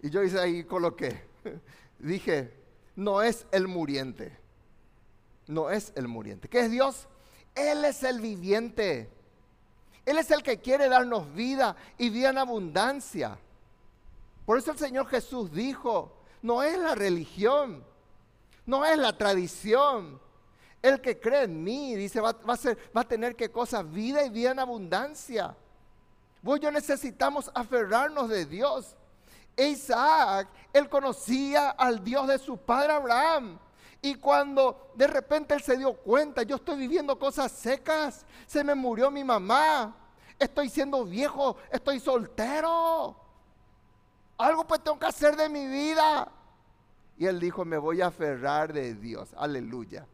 Y 0.00 0.10
yo 0.10 0.22
hice 0.22 0.38
ahí, 0.38 0.64
coloqué. 0.64 1.24
Dije, 1.98 2.52
no 2.96 3.22
es 3.22 3.46
el 3.52 3.68
muriente. 3.68 4.36
No 5.46 5.70
es 5.70 5.92
el 5.96 6.08
muriente. 6.08 6.48
¿Qué 6.48 6.60
es 6.60 6.70
Dios? 6.70 7.08
Él 7.54 7.84
es 7.84 8.02
el 8.02 8.20
viviente. 8.20 9.10
Él 10.04 10.18
es 10.18 10.30
el 10.30 10.42
que 10.42 10.58
quiere 10.58 10.88
darnos 10.88 11.32
vida 11.34 11.76
y 11.96 12.10
vida 12.10 12.30
en 12.30 12.38
abundancia. 12.38 13.38
Por 14.44 14.58
eso 14.58 14.72
el 14.72 14.78
Señor 14.78 15.06
Jesús 15.08 15.52
dijo, 15.52 16.16
no 16.42 16.62
es 16.62 16.78
la 16.78 16.94
religión, 16.94 17.84
no 18.64 18.84
es 18.84 18.96
la 18.96 19.16
tradición, 19.18 20.20
el 20.82 21.00
que 21.00 21.18
cree 21.18 21.44
en 21.44 21.62
mí, 21.62 21.94
dice, 21.96 22.20
va, 22.20 22.36
a, 22.94 23.04
tener 23.04 23.34
que 23.34 23.50
cosas, 23.50 23.90
vida 23.90 24.24
y 24.24 24.30
vida 24.30 24.52
en 24.52 24.58
abundancia. 24.60 25.56
Vos 26.42 26.60
yo 26.60 26.70
necesitamos 26.70 27.50
aferrarnos 27.54 28.28
de 28.28 28.44
Dios. 28.44 28.94
Isaac, 29.56 30.48
él 30.72 30.88
conocía 30.88 31.70
al 31.70 32.04
Dios 32.04 32.28
de 32.28 32.38
su 32.38 32.56
padre 32.56 32.92
Abraham. 32.92 33.58
Y 34.00 34.14
cuando 34.14 34.92
de 34.94 35.08
repente 35.08 35.54
él 35.54 35.62
se 35.62 35.76
dio 35.76 35.94
cuenta, 35.94 36.44
yo 36.44 36.56
estoy 36.56 36.78
viviendo 36.78 37.18
cosas 37.18 37.50
secas, 37.50 38.24
se 38.46 38.62
me 38.62 38.76
murió 38.76 39.10
mi 39.10 39.24
mamá, 39.24 39.96
estoy 40.38 40.68
siendo 40.68 41.04
viejo, 41.04 41.56
estoy 41.72 41.98
soltero. 41.98 43.16
Algo 44.38 44.64
pues 44.64 44.84
tengo 44.84 45.00
que 45.00 45.06
hacer 45.06 45.34
de 45.34 45.48
mi 45.48 45.66
vida. 45.66 46.30
Y 47.16 47.26
él 47.26 47.40
dijo, 47.40 47.64
me 47.64 47.76
voy 47.76 48.00
a 48.00 48.06
aferrar 48.06 48.72
de 48.72 48.94
Dios. 48.94 49.34
Aleluya. 49.36 50.06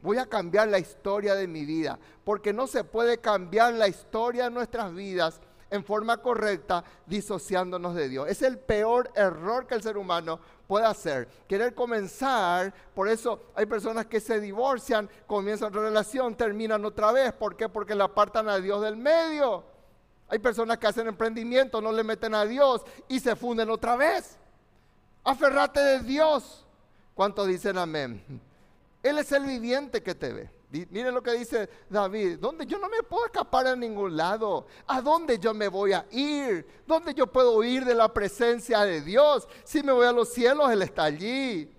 Voy 0.00 0.18
a 0.18 0.26
cambiar 0.26 0.68
la 0.68 0.78
historia 0.78 1.34
de 1.34 1.48
mi 1.48 1.64
vida, 1.64 1.98
porque 2.24 2.52
no 2.52 2.66
se 2.66 2.84
puede 2.84 3.18
cambiar 3.18 3.74
la 3.74 3.88
historia 3.88 4.44
de 4.44 4.50
nuestras 4.50 4.94
vidas 4.94 5.40
en 5.70 5.84
forma 5.84 6.18
correcta 6.18 6.84
disociándonos 7.06 7.94
de 7.94 8.08
Dios. 8.08 8.28
Es 8.28 8.42
el 8.42 8.58
peor 8.58 9.10
error 9.14 9.66
que 9.66 9.74
el 9.74 9.82
ser 9.82 9.98
humano 9.98 10.40
puede 10.66 10.86
hacer. 10.86 11.28
Querer 11.46 11.74
comenzar, 11.74 12.72
por 12.94 13.08
eso 13.08 13.42
hay 13.54 13.66
personas 13.66 14.06
que 14.06 14.20
se 14.20 14.40
divorcian, 14.40 15.10
comienzan 15.26 15.68
otra 15.68 15.82
relación, 15.82 16.36
terminan 16.36 16.84
otra 16.84 17.12
vez. 17.12 17.32
¿Por 17.32 17.56
qué? 17.56 17.68
Porque 17.68 17.94
le 17.94 18.04
apartan 18.04 18.48
a 18.48 18.58
Dios 18.58 18.82
del 18.82 18.96
medio. 18.96 19.64
Hay 20.28 20.38
personas 20.38 20.78
que 20.78 20.86
hacen 20.86 21.08
emprendimiento, 21.08 21.80
no 21.80 21.90
le 21.90 22.04
meten 22.04 22.34
a 22.34 22.44
Dios 22.44 22.82
y 23.08 23.18
se 23.18 23.34
funden 23.34 23.70
otra 23.70 23.96
vez. 23.96 24.38
Aferrate 25.24 25.80
de 25.80 26.00
Dios. 26.00 26.66
¿Cuántos 27.14 27.46
dicen 27.48 27.76
amén? 27.78 28.47
Él 29.02 29.18
es 29.18 29.32
el 29.32 29.44
viviente 29.44 30.02
que 30.02 30.14
te 30.14 30.32
ve. 30.32 30.50
Miren 30.70 31.14
lo 31.14 31.22
que 31.22 31.32
dice 31.32 31.68
David, 31.88 32.38
¿dónde 32.38 32.66
yo 32.66 32.78
no 32.78 32.90
me 32.90 33.02
puedo 33.02 33.24
escapar 33.24 33.66
a 33.66 33.74
ningún 33.76 34.14
lado? 34.14 34.66
¿A 34.86 35.00
dónde 35.00 35.38
yo 35.38 35.54
me 35.54 35.68
voy 35.68 35.92
a 35.92 36.04
ir? 36.10 36.66
¿Dónde 36.86 37.14
yo 37.14 37.26
puedo 37.26 37.56
huir 37.56 37.86
de 37.86 37.94
la 37.94 38.12
presencia 38.12 38.80
de 38.80 39.00
Dios? 39.00 39.48
Si 39.64 39.82
me 39.82 39.92
voy 39.92 40.06
a 40.06 40.12
los 40.12 40.28
cielos, 40.28 40.70
Él 40.70 40.82
está 40.82 41.04
allí. 41.04 41.70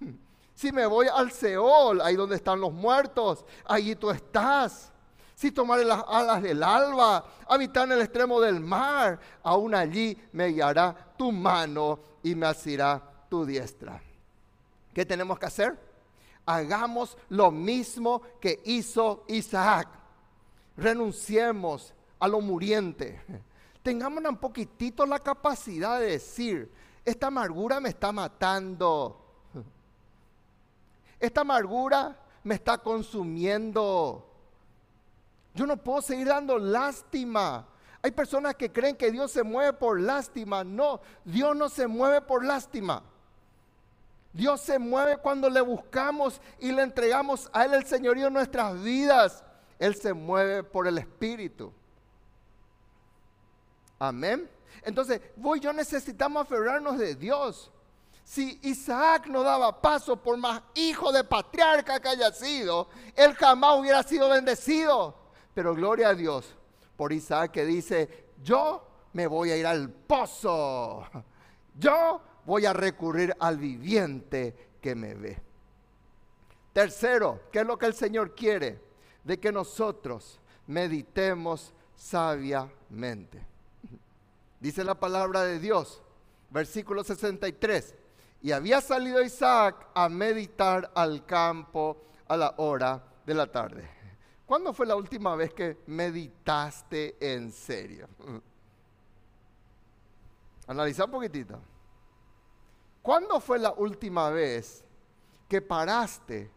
Si 0.54 0.72
me 0.72 0.86
voy 0.86 1.06
al 1.14 1.32
Seol, 1.32 2.00
ahí 2.00 2.16
donde 2.16 2.36
están 2.36 2.58
los 2.58 2.72
muertos, 2.72 3.44
allí 3.66 3.94
tú 3.94 4.10
estás. 4.10 4.90
Si 5.34 5.52
tomaré 5.52 5.84
las 5.84 6.02
alas 6.08 6.42
del 6.42 6.62
alba, 6.62 7.26
habitar 7.46 7.84
en 7.84 7.92
el 7.92 8.00
extremo 8.00 8.40
del 8.40 8.58
mar, 8.60 9.20
aún 9.42 9.74
allí 9.74 10.16
me 10.32 10.46
guiará 10.46 11.12
tu 11.18 11.30
mano 11.30 11.98
y 12.22 12.34
me 12.34 12.46
asirá 12.46 13.02
tu 13.28 13.44
diestra. 13.44 14.02
¿Qué 14.94 15.04
tenemos 15.04 15.38
que 15.38 15.44
hacer? 15.44 15.85
Hagamos 16.46 17.18
lo 17.28 17.50
mismo 17.50 18.22
que 18.40 18.62
hizo 18.64 19.24
Isaac. 19.28 19.88
Renunciemos 20.76 21.92
a 22.18 22.28
lo 22.28 22.40
muriente. 22.40 23.20
tengamos 23.82 24.24
un 24.24 24.36
poquitito 24.38 25.04
la 25.04 25.18
capacidad 25.18 26.00
de 26.00 26.06
decir, 26.12 26.72
esta 27.04 27.28
amargura 27.28 27.78
me 27.80 27.90
está 27.90 28.10
matando. 28.12 29.22
Esta 31.20 31.42
amargura 31.42 32.18
me 32.42 32.56
está 32.56 32.78
consumiendo. 32.78 34.28
Yo 35.54 35.66
no 35.66 35.76
puedo 35.76 36.02
seguir 36.02 36.26
dando 36.26 36.58
lástima. 36.58 37.66
Hay 38.02 38.10
personas 38.10 38.54
que 38.56 38.70
creen 38.70 38.96
que 38.96 39.10
Dios 39.10 39.30
se 39.30 39.42
mueve 39.42 39.72
por 39.72 40.00
lástima. 40.00 40.62
No, 40.62 41.00
Dios 41.24 41.56
no 41.56 41.68
se 41.68 41.86
mueve 41.86 42.20
por 42.20 42.44
lástima. 42.44 43.02
Dios 44.36 44.60
se 44.60 44.78
mueve 44.78 45.16
cuando 45.16 45.48
le 45.48 45.62
buscamos 45.62 46.42
y 46.58 46.70
le 46.70 46.82
entregamos 46.82 47.48
a 47.54 47.64
Él 47.64 47.72
el 47.72 47.86
señorío 47.86 48.26
de 48.26 48.32
nuestras 48.32 48.82
vidas. 48.82 49.42
Él 49.78 49.94
se 49.94 50.12
mueve 50.12 50.62
por 50.62 50.86
el 50.86 50.98
Espíritu. 50.98 51.72
Amén. 53.98 54.46
Entonces, 54.82 55.22
vos 55.36 55.56
y 55.56 55.60
yo 55.60 55.72
necesitamos 55.72 56.42
aferrarnos 56.42 56.98
de 56.98 57.14
Dios. 57.14 57.70
Si 58.24 58.60
Isaac 58.62 59.26
no 59.26 59.42
daba 59.42 59.80
paso, 59.80 60.22
por 60.22 60.36
más 60.36 60.60
hijo 60.74 61.12
de 61.12 61.24
patriarca 61.24 61.98
que 61.98 62.08
haya 62.08 62.30
sido, 62.30 62.90
él 63.14 63.32
jamás 63.36 63.80
hubiera 63.80 64.02
sido 64.02 64.28
bendecido. 64.28 65.16
Pero 65.54 65.74
gloria 65.74 66.10
a 66.10 66.14
Dios 66.14 66.54
por 66.94 67.10
Isaac 67.10 67.52
que 67.52 67.64
dice, 67.64 68.26
yo 68.42 68.86
me 69.14 69.26
voy 69.26 69.50
a 69.52 69.56
ir 69.56 69.66
al 69.66 69.88
pozo. 69.88 71.06
Yo 71.78 72.20
voy 72.46 72.64
a 72.64 72.72
recurrir 72.72 73.36
al 73.38 73.58
viviente 73.58 74.54
que 74.80 74.94
me 74.94 75.14
ve. 75.14 75.38
Tercero, 76.72 77.42
¿qué 77.50 77.60
es 77.60 77.66
lo 77.66 77.76
que 77.76 77.86
el 77.86 77.94
Señor 77.94 78.34
quiere? 78.34 78.80
De 79.24 79.38
que 79.38 79.50
nosotros 79.50 80.38
meditemos 80.66 81.74
sabiamente. 81.96 83.44
Dice 84.60 84.84
la 84.84 84.94
palabra 84.94 85.42
de 85.42 85.58
Dios, 85.58 86.02
versículo 86.50 87.02
63. 87.02 87.94
Y 88.42 88.52
había 88.52 88.80
salido 88.80 89.22
Isaac 89.22 89.88
a 89.94 90.08
meditar 90.08 90.90
al 90.94 91.26
campo 91.26 92.04
a 92.28 92.36
la 92.36 92.54
hora 92.58 93.02
de 93.24 93.34
la 93.34 93.50
tarde. 93.50 93.90
¿Cuándo 94.44 94.72
fue 94.72 94.86
la 94.86 94.94
última 94.94 95.34
vez 95.34 95.52
que 95.52 95.78
meditaste 95.86 97.16
en 97.18 97.50
serio? 97.50 98.08
Analiza 100.68 101.04
un 101.04 101.10
poquitito. 101.10 101.58
¿Cuándo 103.06 103.38
fue 103.38 103.60
la 103.60 103.70
última 103.70 104.30
vez 104.30 104.84
que 105.48 105.62
paraste 105.62 106.50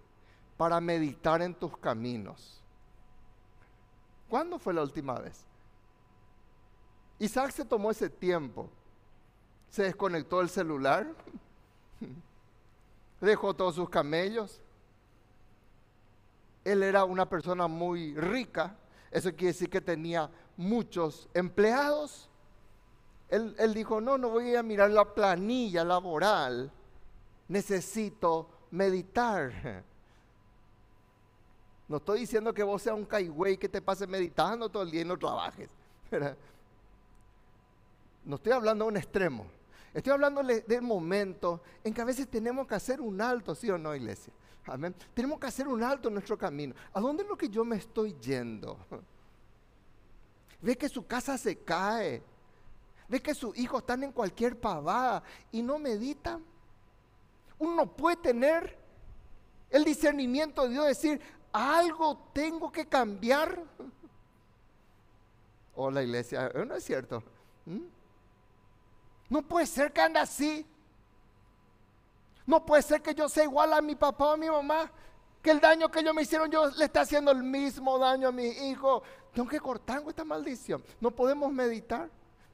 para 0.57 0.81
meditar 0.81 1.43
en 1.43 1.53
tus 1.53 1.77
caminos? 1.77 2.59
¿Cuándo 4.27 4.57
fue 4.57 4.73
la 4.73 4.81
última 4.81 5.19
vez? 5.19 5.45
Isaac 7.19 7.51
se 7.51 7.65
tomó 7.65 7.91
ese 7.91 8.09
tiempo, 8.09 8.67
se 9.69 9.83
desconectó 9.83 10.39
del 10.39 10.49
celular, 10.49 11.13
dejó 13.21 13.53
todos 13.53 13.75
sus 13.75 13.87
camellos. 13.87 14.59
Él 16.65 16.81
era 16.81 17.03
una 17.03 17.29
persona 17.29 17.67
muy 17.67 18.15
rica, 18.15 18.75
eso 19.11 19.29
quiere 19.29 19.53
decir 19.53 19.69
que 19.69 19.81
tenía 19.81 20.31
muchos 20.57 21.29
empleados. 21.35 22.27
Él, 23.29 23.73
dijo, 23.73 24.01
no, 24.01 24.17
no 24.17 24.29
voy 24.29 24.55
a 24.55 24.63
mirar 24.63 24.89
la 24.89 25.13
planilla 25.13 25.83
laboral, 25.83 26.71
necesito 27.47 28.49
meditar. 28.71 29.83
No 31.87 31.97
estoy 31.97 32.21
diciendo 32.21 32.53
que 32.53 32.63
vos 32.63 32.81
seas 32.81 32.95
un 32.95 33.05
caigüey 33.05 33.57
que 33.57 33.69
te 33.69 33.81
pase 33.81 34.07
meditando 34.07 34.69
todo 34.69 34.83
el 34.83 34.91
día 34.91 35.01
y 35.01 35.05
no 35.05 35.17
trabajes. 35.17 35.69
No 38.25 38.35
estoy 38.35 38.51
hablando 38.51 38.85
de 38.85 38.89
un 38.89 38.97
extremo. 38.97 39.45
Estoy 39.93 40.13
hablando 40.13 40.43
del 40.43 40.81
momento 40.81 41.61
en 41.83 41.93
que 41.93 42.01
a 42.01 42.05
veces 42.05 42.27
tenemos 42.27 42.67
que 42.67 42.75
hacer 42.75 43.01
un 43.01 43.19
alto, 43.21 43.55
¿sí 43.55 43.69
o 43.69 43.77
no, 43.77 43.95
iglesia? 43.95 44.31
Amén. 44.65 44.93
Tenemos 45.13 45.39
que 45.39 45.47
hacer 45.47 45.67
un 45.67 45.83
alto 45.83 46.09
en 46.09 46.15
nuestro 46.15 46.37
camino. 46.37 46.75
¿A 46.93 46.99
dónde 46.99 47.23
es 47.23 47.29
lo 47.29 47.35
que 47.35 47.49
yo 47.49 47.65
me 47.65 47.77
estoy 47.77 48.15
yendo? 48.19 48.77
Ve 50.61 50.77
que 50.77 50.89
su 50.89 51.05
casa 51.05 51.37
se 51.37 51.57
cae. 51.57 52.21
Ve 53.09 53.21
que 53.21 53.33
sus 53.33 53.57
hijos 53.57 53.81
están 53.81 54.03
en 54.03 54.11
cualquier 54.11 54.59
pavada 54.59 55.23
y 55.51 55.63
no 55.63 55.79
meditan. 55.79 56.43
Uno 57.57 57.87
puede 57.87 58.15
tener 58.17 58.77
el 59.71 59.83
discernimiento 59.83 60.63
de 60.63 60.69
Dios, 60.69 60.85
decir, 60.85 61.19
algo 61.51 62.17
tengo 62.33 62.71
que 62.71 62.87
cambiar. 62.87 63.61
O 65.81 65.89
la 65.89 66.03
iglesia, 66.03 66.51
no 66.67 66.75
es 66.75 66.83
cierto. 66.83 67.23
¿Mm? 67.65 67.85
No 69.29 69.41
puede 69.43 69.65
ser 69.65 69.93
que 69.93 70.01
ande 70.01 70.19
así. 70.19 70.65
No 72.45 72.65
puede 72.65 72.81
ser 72.81 73.01
que 73.01 73.15
yo 73.15 73.29
sea 73.29 73.45
igual 73.45 73.71
a 73.71 73.81
mi 73.81 73.95
papá 73.95 74.25
o 74.25 74.31
a 74.31 74.37
mi 74.37 74.49
mamá. 74.49 74.91
Que 75.41 75.51
el 75.51 75.61
daño 75.61 75.89
que 75.89 76.01
ellos 76.01 76.13
me 76.13 76.23
hicieron, 76.23 76.51
yo 76.51 76.67
le 76.71 76.83
está 76.83 77.01
haciendo 77.01 77.31
el 77.31 77.43
mismo 77.43 77.97
daño 77.97 78.27
a 78.27 78.31
mi 78.33 78.47
hijo. 78.47 79.03
Tengo 79.33 79.47
que 79.47 79.61
cortar 79.61 80.03
esta 80.05 80.25
maldición. 80.25 80.83
No 80.99 81.11
podemos 81.11 81.49
meditar. 81.53 82.09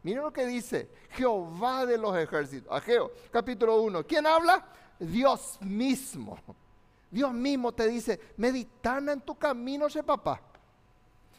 Miren 0.06 0.22
lo 0.22 0.32
que 0.32 0.46
dice 0.46 0.88
Jehová 1.10 1.84
de 1.84 1.98
los 1.98 2.16
ejércitos. 2.16 2.72
Ageo, 2.72 3.12
capítulo 3.32 3.82
1. 3.82 4.06
¿Quién 4.06 4.28
habla? 4.28 4.64
Dios 5.00 5.58
mismo. 5.62 6.38
Dios 7.10 7.34
mismo 7.34 7.72
te 7.72 7.88
dice, 7.88 8.20
meditana 8.38 9.14
en 9.14 9.22
tu 9.22 9.36
camino, 9.36 9.90
sé 9.90 10.04
papá. 10.04 10.40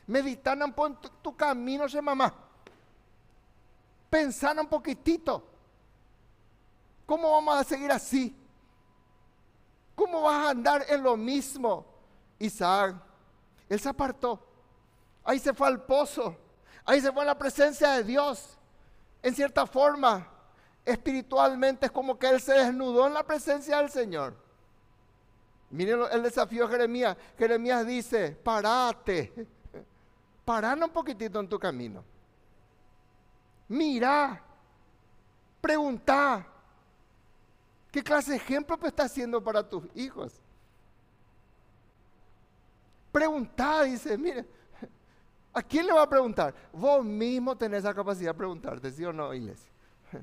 Meditana 0.09 0.65
en 0.65 0.97
tu, 1.23 1.37
camino, 1.37 1.89
sé 1.89 2.03
mamá 2.03 2.35
pensar 4.11 4.59
un 4.59 4.67
poquitito. 4.67 5.47
¿Cómo 7.07 7.31
vamos 7.31 7.61
a 7.61 7.63
seguir 7.63 7.93
así? 7.93 8.37
¿Cómo 9.95 10.23
vas 10.23 10.45
a 10.45 10.51
andar 10.51 10.85
en 10.89 11.05
lo 11.05 11.17
mismo? 11.17 11.87
Isaac, 12.41 12.97
él 13.69 13.79
se 13.79 13.89
apartó. 13.89 14.45
Ahí 15.23 15.39
se 15.39 15.55
fue 15.55 15.69
al 15.69 15.85
pozo. 15.85 16.46
Ahí 16.87 17.01
se 17.01 17.13
fue 17.13 17.25
la 17.25 17.37
presencia 17.37 17.91
de 17.93 18.05
Dios. 18.05 18.57
En 19.23 19.35
cierta 19.35 19.67
forma, 19.67 20.27
espiritualmente 20.85 21.87
es 21.87 21.93
como 21.93 22.19
que 22.19 22.29
él 22.29 22.41
se 22.41 22.55
desnudó 22.55 23.07
en 23.07 23.15
la 23.15 23.25
presencia 23.25 23.79
del 23.79 23.91
Señor. 23.91 24.35
Miren 25.69 26.01
el 26.11 26.23
desafío 26.23 26.67
de 26.67 26.73
Jeremías. 26.73 27.17
Jeremías 27.37 27.85
dice, 27.85 28.31
parate. 28.31 29.47
Pará 30.45 30.75
un 30.75 30.91
poquitito 30.91 31.41
en 31.41 31.49
tu 31.49 31.59
camino 31.59 32.05
mira, 33.69 34.43
pregunta, 35.61 36.47
¿qué 37.91 38.03
clase 38.03 38.33
de 38.33 38.37
ejemplo 38.37 38.79
está 38.85 39.05
haciendo 39.05 39.43
para 39.43 39.69
tus 39.69 39.85
hijos? 39.95 40.33
Pregunta, 43.11 43.83
dice, 43.83 44.17
mire, 44.19 44.47
¿a 45.57 45.63
quién 45.63 45.87
le 45.87 45.93
va 45.95 46.03
a 46.03 46.09
preguntar? 46.09 46.55
Vos 46.71 47.03
mismo 47.03 47.57
tenés 47.57 47.83
la 47.83 47.95
capacidad 47.95 48.33
de 48.33 48.37
preguntarte, 48.37 48.93
¿sí 48.93 49.03
o 49.07 49.13
no, 49.13 49.33
iglesia? 49.33 49.73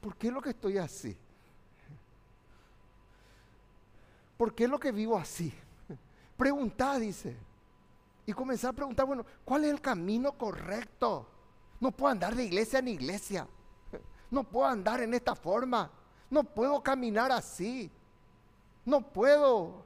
¿Por 0.00 0.14
qué 0.14 0.28
es 0.28 0.32
lo 0.34 0.42
que 0.42 0.50
estoy 0.50 0.76
así? 0.76 1.16
¿Por 4.36 4.54
qué 4.54 4.64
es 4.64 4.70
lo 4.70 4.78
que 4.78 4.92
vivo 4.92 5.16
así? 5.16 5.50
Pregunta, 6.36 6.98
dice. 6.98 7.34
Y 8.26 8.34
comenzar 8.34 8.70
a 8.70 8.74
preguntar, 8.74 9.06
bueno, 9.06 9.24
¿cuál 9.42 9.64
es 9.64 9.70
el 9.70 9.80
camino 9.80 10.32
correcto? 10.32 11.26
No 11.80 11.90
puedo 11.90 12.12
andar 12.12 12.36
de 12.36 12.44
iglesia 12.44 12.78
en 12.78 12.88
iglesia. 12.88 13.48
No 14.30 14.44
puedo 14.44 14.66
andar 14.66 15.00
en 15.00 15.12
esta 15.12 15.34
forma. 15.34 15.90
No 16.28 16.44
puedo 16.44 16.80
caminar 16.84 17.32
así. 17.32 17.90
No 18.84 19.00
puedo. 19.00 19.84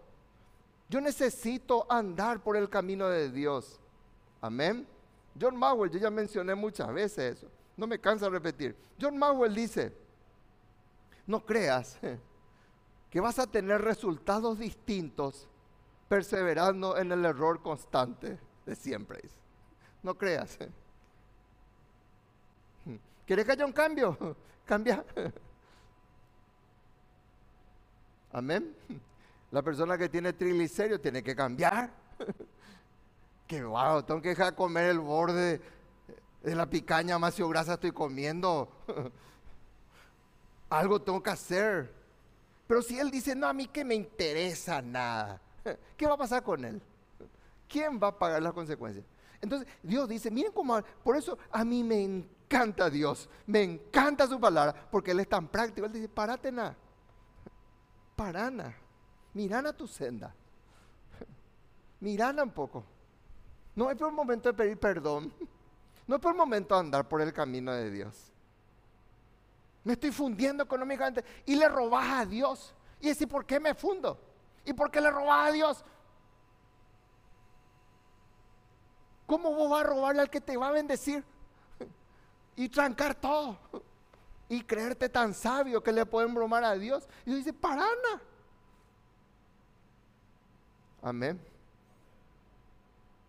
Yo 0.90 1.00
necesito 1.00 1.86
andar 1.90 2.42
por 2.42 2.54
el 2.58 2.68
camino 2.68 3.08
de 3.08 3.30
Dios. 3.30 3.80
Amén. 4.44 4.86
John 5.40 5.56
Mowell, 5.56 5.90
yo 5.90 5.98
ya 5.98 6.10
mencioné 6.10 6.54
muchas 6.54 6.92
veces 6.92 7.38
eso. 7.38 7.50
No 7.78 7.86
me 7.86 7.98
cansa 7.98 8.26
de 8.26 8.32
repetir. 8.32 8.76
John 9.00 9.18
Mowell 9.18 9.54
dice, 9.54 9.90
no 11.26 11.46
creas 11.46 11.98
que 13.10 13.20
vas 13.20 13.38
a 13.38 13.46
tener 13.46 13.80
resultados 13.80 14.58
distintos 14.58 15.48
perseverando 16.10 16.98
en 16.98 17.10
el 17.10 17.24
error 17.24 17.62
constante 17.62 18.38
de 18.66 18.76
siempre. 18.76 19.22
No 20.02 20.14
creas. 20.14 20.58
¿Quieres 23.26 23.46
que 23.46 23.52
haya 23.52 23.64
un 23.64 23.72
cambio? 23.72 24.36
Cambia. 24.66 25.02
Amén. 28.30 28.76
La 29.50 29.62
persona 29.62 29.96
que 29.96 30.10
tiene 30.10 30.34
triglicéridos 30.34 31.00
tiene 31.00 31.22
que 31.22 31.34
cambiar. 31.34 31.90
Que 33.46 33.62
wow, 33.64 34.02
tengo 34.02 34.22
que 34.22 34.30
dejar 34.30 34.50
de 34.50 34.56
comer 34.56 34.90
el 34.90 35.00
borde 35.00 35.60
de 36.42 36.54
la 36.54 36.68
picaña 36.68 37.18
más 37.18 37.38
grasa 37.38 37.74
estoy 37.74 37.92
comiendo. 37.92 38.68
Algo 40.70 41.00
tengo 41.00 41.22
que 41.22 41.30
hacer. 41.30 41.92
Pero 42.66 42.82
si 42.82 42.98
él 42.98 43.10
dice, 43.10 43.34
no, 43.34 43.46
a 43.46 43.52
mí 43.52 43.66
que 43.66 43.84
me 43.84 43.94
interesa 43.94 44.80
nada, 44.80 45.40
¿qué 45.96 46.06
va 46.06 46.14
a 46.14 46.18
pasar 46.18 46.42
con 46.42 46.64
él? 46.64 46.80
¿Quién 47.68 47.98
va 48.02 48.08
a 48.08 48.18
pagar 48.18 48.42
las 48.42 48.52
consecuencias? 48.52 49.04
Entonces 49.40 49.68
Dios 49.82 50.08
dice, 50.08 50.30
miren 50.30 50.52
cómo, 50.52 50.80
por 51.02 51.16
eso 51.16 51.36
a 51.50 51.64
mí 51.64 51.82
me 51.84 52.02
encanta 52.02 52.88
Dios, 52.88 53.28
me 53.46 53.62
encanta 53.62 54.26
su 54.26 54.40
palabra, 54.40 54.74
porque 54.90 55.10
Él 55.10 55.20
es 55.20 55.28
tan 55.28 55.48
práctico. 55.48 55.86
Él 55.86 55.92
dice, 55.92 56.08
parate 56.08 56.50
nada, 56.50 56.74
parana, 58.16 58.74
mirana 59.34 59.72
tu 59.72 59.86
senda, 59.86 60.34
mirana 62.00 62.42
un 62.42 62.50
poco. 62.50 62.84
No 63.74 63.90
es 63.90 63.96
por 63.96 64.08
el 64.08 64.14
momento 64.14 64.48
de 64.48 64.54
pedir 64.54 64.78
perdón, 64.78 65.32
no 66.06 66.16
es 66.16 66.20
por 66.20 66.32
el 66.32 66.38
momento 66.38 66.74
de 66.74 66.80
andar 66.80 67.08
por 67.08 67.20
el 67.20 67.32
camino 67.32 67.72
de 67.72 67.90
Dios. 67.90 68.32
Me 69.82 69.94
estoy 69.94 70.12
fundiendo 70.12 70.62
económicamente 70.62 71.24
y 71.44 71.56
le 71.56 71.68
robas 71.68 72.06
a 72.08 72.26
Dios. 72.26 72.74
Y 73.00 73.08
decir, 73.08 73.28
¿por 73.28 73.44
qué 73.44 73.60
me 73.60 73.74
fundo? 73.74 74.18
¿Y 74.64 74.72
por 74.72 74.90
qué 74.90 75.00
le 75.00 75.10
robas 75.10 75.48
a 75.48 75.52
Dios? 75.52 75.84
¿Cómo 79.26 79.54
vos 79.54 79.70
vas 79.70 79.84
a 79.84 79.88
robarle 79.88 80.22
al 80.22 80.30
que 80.30 80.40
te 80.40 80.56
va 80.56 80.68
a 80.68 80.72
bendecir? 80.72 81.22
Y 82.56 82.68
trancar 82.68 83.14
todo. 83.14 83.58
Y 84.48 84.62
creerte 84.62 85.08
tan 85.08 85.34
sabio 85.34 85.82
que 85.82 85.92
le 85.92 86.06
pueden 86.06 86.34
bromar 86.34 86.64
a 86.64 86.74
Dios. 86.74 87.06
Y 87.26 87.34
dice, 87.34 87.52
parana. 87.52 88.22
Amén. 91.02 91.53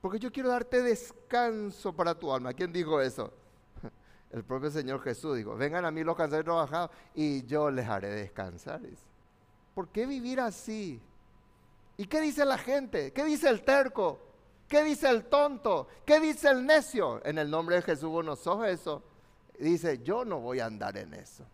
Porque 0.05 0.19
yo 0.19 0.31
quiero 0.31 0.49
darte 0.49 0.83
descanso 0.83 1.91
para 1.91 2.13
tu 2.13 2.31
alma. 2.31 2.53
¿Quién 2.53 2.71
dijo 2.71 3.01
eso? 3.01 3.33
El 4.31 4.43
propio 4.43 4.69
Señor 4.69 5.01
Jesús 5.01 5.35
dijo, 5.35 5.55
vengan 5.55 5.83
a 5.83 5.89
mí 5.89 6.03
los 6.03 6.15
cansados 6.15 6.43
y 6.43 6.45
trabajados 6.45 6.91
y 7.15 7.43
yo 7.47 7.71
les 7.71 7.87
haré 7.87 8.09
descansar. 8.09 8.81
¿Por 9.73 9.87
qué 9.87 10.05
vivir 10.05 10.39
así? 10.39 11.01
¿Y 11.97 12.05
qué 12.05 12.21
dice 12.21 12.45
la 12.45 12.59
gente? 12.59 13.13
¿Qué 13.13 13.25
dice 13.25 13.49
el 13.49 13.63
terco? 13.63 14.19
¿Qué 14.67 14.83
dice 14.83 15.09
el 15.09 15.25
tonto? 15.25 15.87
¿Qué 16.05 16.19
dice 16.19 16.49
el 16.49 16.63
necio? 16.67 17.25
En 17.25 17.39
el 17.39 17.49
nombre 17.49 17.77
de 17.77 17.81
Jesús 17.81 18.11
vos 18.11 18.23
no 18.23 18.35
sos 18.35 18.67
eso. 18.67 19.01
Dice, 19.57 20.03
yo 20.03 20.23
no 20.23 20.39
voy 20.39 20.59
a 20.59 20.67
andar 20.67 20.95
en 20.97 21.15
eso. 21.15 21.47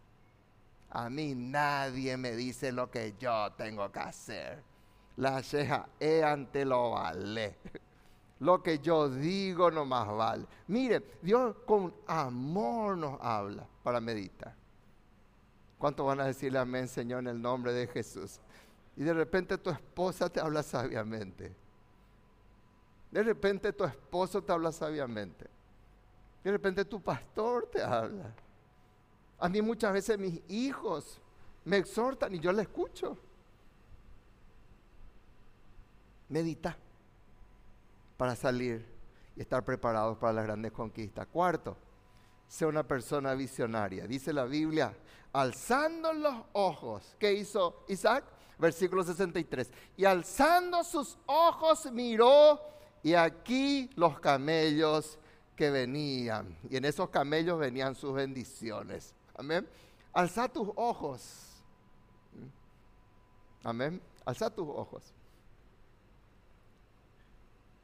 A 0.89 1.09
mí 1.09 1.35
nadie 1.35 2.17
me 2.17 2.35
dice 2.35 2.73
lo 2.73 2.91
que 2.91 3.15
yo 3.17 3.53
tengo 3.53 3.89
que 3.93 3.99
hacer. 3.99 4.61
La 5.15 5.41
ceja 5.41 5.87
es 5.97 6.21
ante 6.21 6.65
lo 6.65 6.91
vale. 6.91 7.55
Lo 8.41 8.63
que 8.63 8.79
yo 8.79 9.07
digo 9.07 9.69
no 9.69 9.85
más 9.85 10.07
vale. 10.07 10.47
Mire, 10.67 11.03
Dios 11.21 11.57
con 11.63 11.93
amor 12.07 12.97
nos 12.97 13.21
habla 13.21 13.67
para 13.83 14.01
meditar. 14.01 14.55
¿Cuánto 15.77 16.05
van 16.05 16.21
a 16.21 16.25
decirle 16.25 16.57
amén, 16.57 16.87
Señor, 16.87 17.19
en 17.19 17.27
el 17.27 17.41
nombre 17.41 17.71
de 17.71 17.85
Jesús? 17.85 18.39
Y 18.97 19.03
de 19.03 19.13
repente 19.13 19.59
tu 19.59 19.69
esposa 19.69 20.27
te 20.27 20.39
habla 20.39 20.63
sabiamente. 20.63 21.55
De 23.11 23.21
repente 23.21 23.71
tu 23.73 23.83
esposo 23.83 24.41
te 24.41 24.51
habla 24.51 24.71
sabiamente. 24.71 25.47
De 26.43 26.51
repente 26.51 26.83
tu 26.83 26.99
pastor 26.99 27.69
te 27.71 27.83
habla. 27.83 28.33
A 29.37 29.49
mí 29.49 29.61
muchas 29.61 29.93
veces 29.93 30.17
mis 30.17 30.41
hijos 30.49 31.21
me 31.63 31.77
exhortan 31.77 32.33
y 32.33 32.39
yo 32.39 32.51
le 32.51 32.63
escucho. 32.63 33.15
Medita 36.29 36.75
para 38.21 38.35
salir 38.35 38.85
y 39.35 39.41
estar 39.41 39.65
preparados 39.65 40.15
para 40.19 40.33
las 40.33 40.43
grandes 40.43 40.71
conquistas. 40.71 41.25
Cuarto, 41.25 41.75
sea 42.47 42.67
una 42.67 42.87
persona 42.87 43.33
visionaria. 43.33 44.05
Dice 44.05 44.31
la 44.31 44.45
Biblia, 44.45 44.95
alzando 45.33 46.13
los 46.13 46.35
ojos. 46.53 47.15
¿Qué 47.17 47.33
hizo 47.33 47.83
Isaac? 47.87 48.23
Versículo 48.59 49.03
63. 49.03 49.71
Y 49.97 50.05
alzando 50.05 50.83
sus 50.83 51.17
ojos 51.25 51.91
miró 51.91 52.61
y 53.01 53.15
aquí 53.15 53.89
los 53.95 54.19
camellos 54.19 55.17
que 55.55 55.71
venían. 55.71 56.55
Y 56.69 56.77
en 56.77 56.85
esos 56.85 57.09
camellos 57.09 57.57
venían 57.57 57.95
sus 57.95 58.13
bendiciones. 58.13 59.15
Amén. 59.33 59.67
Alza 60.13 60.47
tus 60.47 60.69
ojos. 60.75 61.63
Amén. 63.63 63.99
Alza 64.23 64.51
tus 64.51 64.67
ojos. 64.67 65.11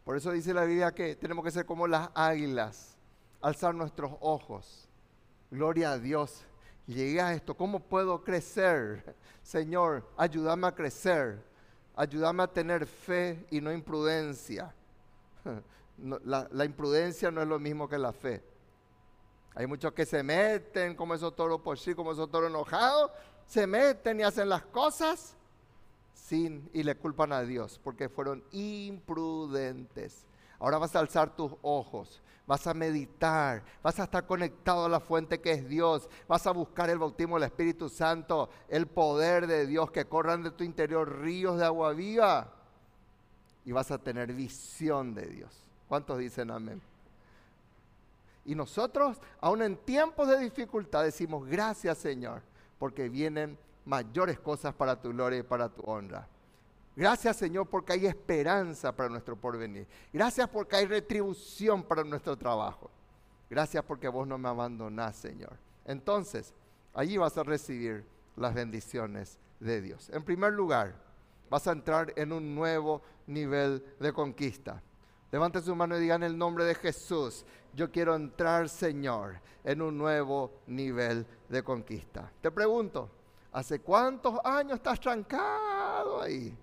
Por 0.07 0.15
eso 0.15 0.31
dice 0.31 0.53
la 0.53 0.63
Biblia 0.63 0.93
que 0.93 1.17
tenemos 1.17 1.43
que 1.43 1.51
ser 1.51 1.65
como 1.65 1.85
las 1.85 2.09
águilas. 2.15 2.95
Alzar 3.41 3.75
nuestros 3.75 4.13
ojos. 4.21 4.87
Gloria 5.51 5.91
a 5.91 5.99
Dios. 5.99 6.45
Llegué 6.85 7.19
a 7.19 7.33
esto. 7.33 7.57
¿Cómo 7.57 7.81
puedo 7.81 8.23
crecer? 8.23 9.17
Señor, 9.43 10.07
ayúdame 10.15 10.65
a 10.65 10.71
crecer. 10.71 11.43
Ayúdame 11.93 12.43
a 12.43 12.47
tener 12.47 12.85
fe 12.85 13.45
y 13.51 13.59
no 13.59 13.69
imprudencia. 13.69 14.73
la, 16.23 16.63
imprudencia 16.63 17.29
no 17.29 17.41
es 17.41 17.47
lo 17.49 17.59
mismo 17.59 17.89
que 17.89 17.97
la 17.97 18.13
fe. 18.13 18.41
Hay 19.55 19.67
muchos 19.67 19.91
que 19.91 20.05
se 20.05 20.23
meten 20.23 20.95
como 20.95 21.15
esos 21.15 21.35
toros 21.35 21.59
por 21.59 21.77
sí, 21.77 21.93
como 21.93 22.13
esos 22.13 22.31
toros 22.31 22.49
enojados, 22.49 23.11
se 23.45 23.67
meten 23.67 24.21
y 24.21 24.23
hacen 24.23 24.47
las 24.47 24.61
cosas 24.67 25.35
sin 26.17 26.69
y 26.73 26.84
le 26.84 26.95
culpan 26.95 27.32
a 27.32 27.43
Dios 27.43 27.80
porque 27.84 28.10
fueron 28.10 28.43
imprudentes. 28.51 30.25
Ahora 30.60 30.77
vas 30.77 30.95
a 30.95 30.99
alzar 30.99 31.36
tus 31.36 31.53
ojos, 31.62 32.21
vas 32.47 32.65
a 32.65 32.73
meditar, 32.73 33.63
vas 33.84 33.99
a 33.99 34.06
estar 34.06 34.25
conectado 34.25 34.86
a 34.86 34.89
la 34.89 34.99
fuente 34.99 35.39
que 35.39 35.51
es 35.51 35.69
Dios, 35.69 36.10
vas 36.27 36.47
a 36.47 36.51
buscar 36.51 36.89
el 36.89 36.97
bautismo 36.97 37.36
del 37.36 37.47
Espíritu 37.47 37.89
Santo, 37.89 38.49
el 38.67 38.88
poder 38.88 39.45
de 39.45 39.67
Dios, 39.67 39.91
que 39.91 40.06
corran 40.06 40.43
de 40.43 40.51
tu 40.51 40.63
interior 40.63 41.21
ríos 41.21 41.60
de 41.60 41.65
agua 41.65 41.93
viva 41.93 42.53
y 43.63 43.71
vas 43.71 43.91
a 43.91 43.99
tener 43.99 44.34
visión 44.34 45.13
de 45.13 45.27
Dios. 45.27 45.63
¿Cuántos 45.88 46.17
dicen 46.17 46.49
amén? 46.49 46.82
Y 48.45 48.56
nosotros, 48.56 49.17
aún 49.39 49.62
en 49.62 49.77
tiempos 49.77 50.27
de 50.27 50.39
dificultad, 50.39 51.03
decimos 51.03 51.45
gracias 51.45 51.99
Señor, 51.99 52.41
porque 52.80 53.10
vienen 53.10 53.60
mayores 53.88 54.39
cosas 54.39 54.73
para 54.73 55.00
tu 55.00 55.10
gloria 55.10 55.39
y 55.39 55.43
para 55.43 55.69
tu 55.69 55.82
honra. 55.89 56.28
Gracias 56.95 57.38
Señor 57.38 57.67
porque 57.67 57.93
hay 57.93 58.06
esperanza 58.06 58.95
para 58.95 59.10
nuestro 59.10 59.36
porvenir. 59.36 59.88
Gracias 60.12 60.47
porque 60.50 60.76
hay 60.76 60.86
retribución 60.86 61.84
para 61.84 62.04
nuestro 62.04 62.38
trabajo. 62.38 62.91
Gracias 63.50 63.84
porque 63.84 64.10
vos 64.10 64.28
no 64.28 64.38
me 64.38 64.50
abandonás 64.50 65.15
Señor. 65.15 65.58
Entonces, 65.86 66.54
allí 66.93 67.17
vas 67.17 67.38
a 67.38 67.43
recibir 67.43 68.06
las 68.36 68.54
bendiciones 68.54 69.39
de 69.60 69.82
Dios. 69.82 70.10
En 70.10 70.23
primer 70.23 70.54
lugar, 70.54 70.95
vas 71.50 71.65
a 71.67 71.71
entrar 71.71 72.12
en 72.17 72.34
un 72.34 72.54
nuevo 72.54 73.02
nivel 73.26 73.84
de 74.00 74.12
conquista. 74.12 74.84
Levante 75.32 75.62
su 75.62 75.76
mano 75.76 75.97
y 75.97 76.02
diga 76.02 76.15
en 76.15 76.23
el 76.23 76.38
nombre 76.38 76.65
de 76.65 76.76
Jesús, 76.76 77.45
yo 77.73 77.91
quiero 77.91 78.15
entrar, 78.15 78.69
Señor, 78.69 79.39
en 79.63 79.82
un 79.82 79.97
nuevo 79.97 80.62
nivel 80.67 81.26
de 81.47 81.63
conquista. 81.63 82.32
Te 82.41 82.50
pregunto, 82.50 83.12
¿hace 83.51 83.79
cuántos 83.79 84.39
años 84.43 84.77
estás 84.77 84.99
trancado 84.99 86.21
ahí? 86.21 86.57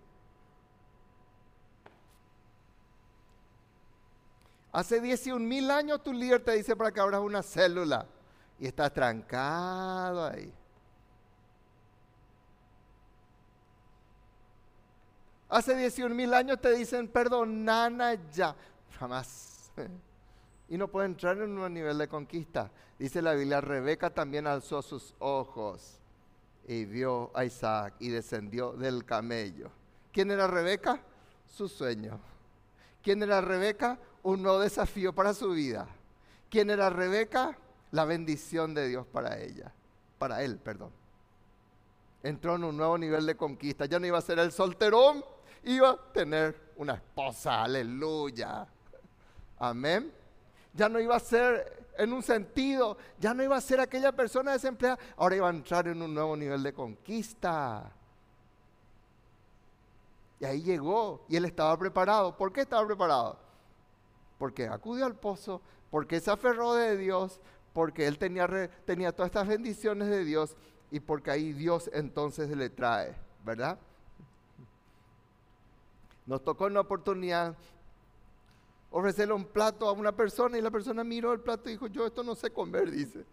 Hace 4.73 4.99
11 4.99 5.39
mil 5.39 5.71
años 5.71 6.03
tu 6.03 6.13
líder 6.13 6.43
te 6.43 6.53
dice 6.53 6.75
para 6.75 6.91
que 6.91 7.01
abras 7.01 7.21
una 7.21 7.43
célula 7.43 8.07
y 8.59 8.67
estás 8.67 8.93
trancado 8.93 10.27
ahí. 10.27 10.53
Hace 15.49 15.85
11 15.85 16.09
mil 16.09 16.35
años 16.35 16.61
te 16.61 16.73
dicen 16.73 17.07
perdonana 17.07 18.15
ya. 18.31 18.55
Jamás. 18.99 19.71
Y 20.67 20.79
no 20.79 20.89
puede 20.89 21.07
entrar 21.07 21.37
en 21.37 21.59
un 21.59 21.75
nivel 21.75 21.99
de 21.99 22.09
conquista. 22.09 22.71
Dice 22.99 23.21
la 23.21 23.35
Biblia, 23.35 23.61
Rebeca 23.61 24.09
también 24.09 24.47
alzó 24.47 24.81
sus 24.81 25.15
ojos 25.19 26.01
y 26.67 26.85
vio 26.85 27.31
a 27.35 27.45
Isaac 27.45 27.95
y 27.99 28.09
descendió 28.09 28.73
del 28.73 29.05
camello. 29.05 29.71
¿Quién 30.13 30.31
era 30.31 30.47
Rebeca? 30.47 31.01
Su 31.47 31.69
sueño. 31.69 32.19
¿Quién 33.03 33.23
era 33.23 33.41
Rebeca? 33.41 33.99
Un 34.23 34.43
nuevo 34.43 34.61
desafío 34.61 35.15
para 35.15 35.35
su 35.35 35.51
vida. 35.51 35.87
¿Quién 36.49 36.71
era 36.71 36.89
Rebeca? 36.89 37.59
La 37.91 38.05
bendición 38.05 38.75
de 38.75 38.89
Dios 38.89 39.07
para 39.07 39.39
ella. 39.41 39.73
Para 40.19 40.43
él, 40.43 40.59
perdón. 40.59 40.91
Entró 42.23 42.57
en 42.57 42.65
un 42.65 42.77
nuevo 42.77 42.97
nivel 42.97 43.27
de 43.27 43.37
conquista. 43.37 43.85
Ya 43.85 43.99
no 43.99 44.07
iba 44.07 44.19
a 44.19 44.23
ser 44.23 44.39
el 44.39 44.51
solterón, 44.51 45.23
iba 45.65 45.91
a 45.91 46.13
tener 46.13 46.73
una 46.77 46.95
esposa, 46.95 47.63
aleluya. 47.65 48.67
Amén. 49.59 50.13
Ya 50.75 50.89
no 50.89 51.01
iba 51.01 51.17
a 51.17 51.21
ser 51.21 51.87
en 51.97 52.13
un 52.13 52.23
sentido, 52.23 52.97
ya 53.19 53.33
no 53.35 53.43
iba 53.43 53.57
a 53.57 53.61
ser 53.61 53.81
aquella 53.81 54.13
persona 54.13 54.53
desempleada, 54.53 54.99
ahora 55.17 55.37
iba 55.37 55.47
a 55.47 55.51
entrar 55.51 55.87
en 55.89 56.03
un 56.03 56.13
nuevo 56.13 56.37
nivel 56.37 56.63
de 56.63 56.73
conquista. 56.73 57.93
Y 60.41 60.45
ahí 60.45 60.63
llegó 60.63 61.25
y 61.29 61.37
él 61.37 61.45
estaba 61.45 61.79
preparado. 61.79 62.37
¿Por 62.37 62.53
qué 62.53 62.63
estaba 62.63 62.87
preparado? 62.87 63.39
Porque 64.39 64.67
acudió 64.67 65.07
al 65.07 65.15
pozo, 65.15 65.63
porque 65.91 66.21
se 66.21 66.31
aferró 66.31 66.75
de 66.75 66.97
Dios, 66.97 67.41
porque 67.73 68.07
él 68.07 68.19
tenía, 68.19 68.49
tenía 68.85 69.13
todas 69.13 69.29
estas 69.29 69.47
bendiciones 69.47 70.09
de 70.09 70.25
Dios 70.25 70.57
y 70.91 71.01
porque 71.01 71.31
ahí 71.31 71.53
Dios 71.53 71.89
entonces 71.93 72.49
le 72.51 72.71
trae, 72.71 73.15
¿verdad? 73.45 73.79
Nos 76.27 76.43
tocó 76.43 76.67
una 76.67 76.81
oportunidad 76.81 77.57
ofrecerle 78.97 79.35
un 79.35 79.45
plato 79.45 79.89
a 79.89 79.93
una 79.93 80.13
persona 80.13 80.57
y 80.57 80.61
la 80.61 80.71
persona 80.71 81.03
miró 81.03 81.33
el 81.33 81.41
plato 81.41 81.69
y 81.69 81.73
dijo, 81.73 81.89
yo 81.89 82.07
esto 82.07 82.23
no 82.23 82.37
sé 82.37 82.51
comer, 82.51 82.93
dice. 82.93 83.25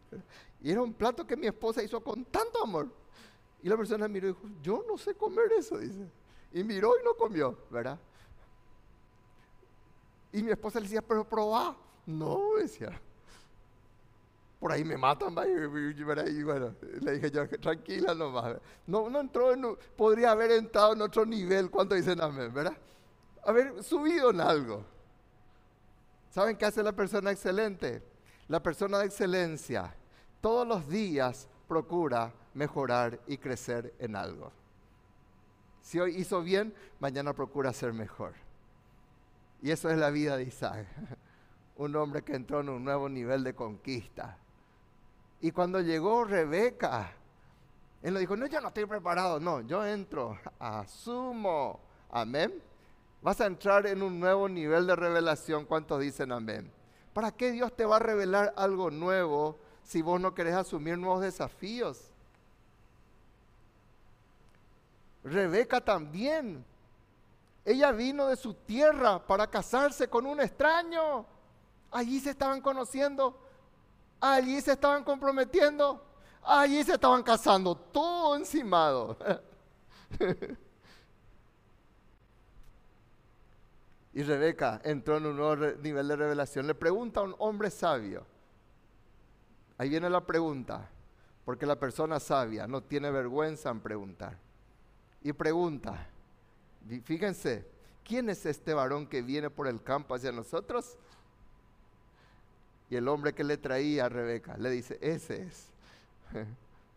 Y 0.60 0.72
era 0.72 0.82
un 0.82 0.92
plato 0.92 1.26
que 1.26 1.38
mi 1.38 1.46
esposa 1.46 1.84
hizo 1.84 2.04
con 2.04 2.26
tanto 2.26 2.64
amor. 2.64 2.88
Y 3.62 3.70
la 3.70 3.78
persona 3.78 4.08
miró 4.08 4.30
y 4.30 4.32
dijo, 4.32 4.50
yo 4.64 4.84
no 4.88 4.98
sé 4.98 5.14
comer 5.14 5.52
eso, 5.56 5.78
dice. 5.78 6.10
Y 6.52 6.64
miró 6.64 6.94
y 7.00 7.06
no 7.06 7.14
comió, 7.14 7.56
¿verdad? 7.70 8.00
Y 10.34 10.42
mi 10.42 10.50
esposa 10.50 10.80
le 10.80 10.86
decía, 10.86 11.04
pero 11.04 11.24
probá. 11.24 11.78
No, 12.08 12.56
decía. 12.58 13.00
Por 14.60 14.72
ahí 14.72 14.84
me 14.84 14.98
matan, 14.98 15.36
¿verdad? 15.36 16.26
Y 16.26 16.42
bueno, 16.42 16.74
le 17.02 17.12
dije 17.12 17.30
yo, 17.30 17.48
tranquila 17.48 18.16
nomás. 18.16 18.58
No, 18.88 19.12
no 19.12 19.20
entró, 19.20 19.54
en, 19.54 19.78
podría 19.96 20.32
haber 20.32 20.54
entrado 20.54 20.94
en 20.94 21.04
otro 21.04 21.24
nivel. 21.24 21.70
¿Cuánto 21.70 21.94
dicen 21.94 22.20
amén, 22.20 22.52
verdad? 22.52 22.76
Haber 23.44 23.84
subido 23.84 24.32
en 24.32 24.42
algo. 24.42 24.84
¿Saben 26.32 26.56
qué 26.56 26.66
hace 26.66 26.82
la 26.82 26.94
persona 26.94 27.30
excelente? 27.30 28.02
La 28.48 28.64
persona 28.64 29.00
de 29.00 29.06
excelencia 29.06 29.94
todos 30.40 30.66
los 30.66 30.88
días 30.88 31.50
procura 31.68 32.34
mejorar 32.54 33.20
y 33.28 33.38
crecer 33.38 33.94
en 34.00 34.16
algo. 34.16 34.52
Si 35.82 36.00
hoy 36.00 36.16
hizo 36.16 36.42
bien, 36.42 36.74
mañana 37.00 37.34
procura 37.34 37.74
ser 37.74 37.92
mejor. 37.92 38.34
Y 39.62 39.72
eso 39.72 39.90
es 39.90 39.98
la 39.98 40.10
vida 40.10 40.38
de 40.38 40.44
Isaac. 40.44 40.88
Un 41.76 41.96
hombre 41.98 42.22
que 42.22 42.36
entró 42.36 42.62
en 42.62 42.70
un 42.70 42.84
nuevo 42.84 43.10
nivel 43.10 43.44
de 43.44 43.56
conquista. 43.56 44.38
Y 45.42 45.52
cuando 45.52 45.82
llegó 45.82 46.24
Rebeca, 46.26 47.12
él 48.04 48.14
le 48.14 48.20
dijo, 48.20 48.36
no, 48.36 48.46
yo 48.46 48.62
no 48.62 48.68
estoy 48.68 48.86
preparado. 48.86 49.40
No, 49.40 49.62
yo 49.62 49.84
entro, 49.86 50.38
asumo. 50.60 51.80
Amén. 52.12 52.54
Vas 53.22 53.40
a 53.40 53.46
entrar 53.46 53.86
en 53.86 54.02
un 54.02 54.20
nuevo 54.20 54.50
nivel 54.50 54.88
de 54.88 54.96
revelación. 54.96 55.66
¿Cuántos 55.66 56.00
dicen 56.00 56.32
amén? 56.32 56.72
¿Para 57.14 57.32
qué 57.32 57.52
Dios 57.52 57.76
te 57.76 57.86
va 57.86 57.98
a 57.98 58.00
revelar 58.00 58.54
algo 58.56 58.90
nuevo 58.90 59.58
si 59.84 60.02
vos 60.02 60.20
no 60.20 60.34
querés 60.34 60.56
asumir 60.56 60.98
nuevos 60.98 61.22
desafíos? 61.22 62.12
Rebeca 65.24 65.82
también. 65.82 66.66
Ella 67.64 67.92
vino 67.92 68.28
de 68.28 68.36
su 68.36 68.56
tierra 68.56 69.20
para 69.20 69.46
casarse 69.46 70.08
con 70.08 70.26
un 70.26 70.42
extraño. 70.42 71.26
Allí 71.92 72.20
se 72.20 72.32
estaban 72.32 72.60
conociendo. 72.60 73.38
Allí 74.20 74.60
se 74.62 74.72
estaban 74.72 75.04
comprometiendo. 75.04 76.04
Allí 76.42 76.84
se 76.84 76.94
estaban 76.94 77.22
casando. 77.22 77.76
Todo 77.76 78.36
encimado. 78.36 79.16
Y 84.14 84.24
Rebeca 84.24 84.82
entró 84.84 85.18
en 85.18 85.26
un 85.26 85.38
nuevo 85.38 85.56
nivel 85.82 86.08
de 86.08 86.16
revelación. 86.16 86.68
Le 86.68 86.76
pregunta 86.76 87.22
a 87.22 87.24
un 87.24 87.36
hombre 87.40 87.70
sabio. 87.70 88.26
Ahí 89.78 89.90
viene 89.90 90.10
la 90.10 90.26
pregunta, 90.26 90.90
porque 91.46 91.66
la 91.66 91.80
persona 91.80 92.20
sabia 92.20 92.68
no 92.68 92.84
tiene 92.84 93.10
vergüenza 93.10 93.70
en 93.70 93.80
preguntar. 93.80 94.38
Y 95.24 95.34
pregunta, 95.34 96.08
fíjense, 97.04 97.66
¿quién 98.04 98.30
es 98.30 98.46
este 98.46 98.74
varón 98.74 99.08
que 99.08 99.22
viene 99.22 99.50
por 99.50 99.68
el 99.68 99.82
campo 99.82 100.14
hacia 100.14 100.32
nosotros? 100.32 100.98
Y 102.90 102.98
el 102.98 103.08
hombre 103.08 103.34
que 103.34 103.46
le 103.46 103.58
traía 103.58 104.06
a 104.06 104.10
Rebeca 104.10 104.58
le 104.58 104.70
dice, 104.70 104.98
ese 105.02 105.44
es, 105.44 105.68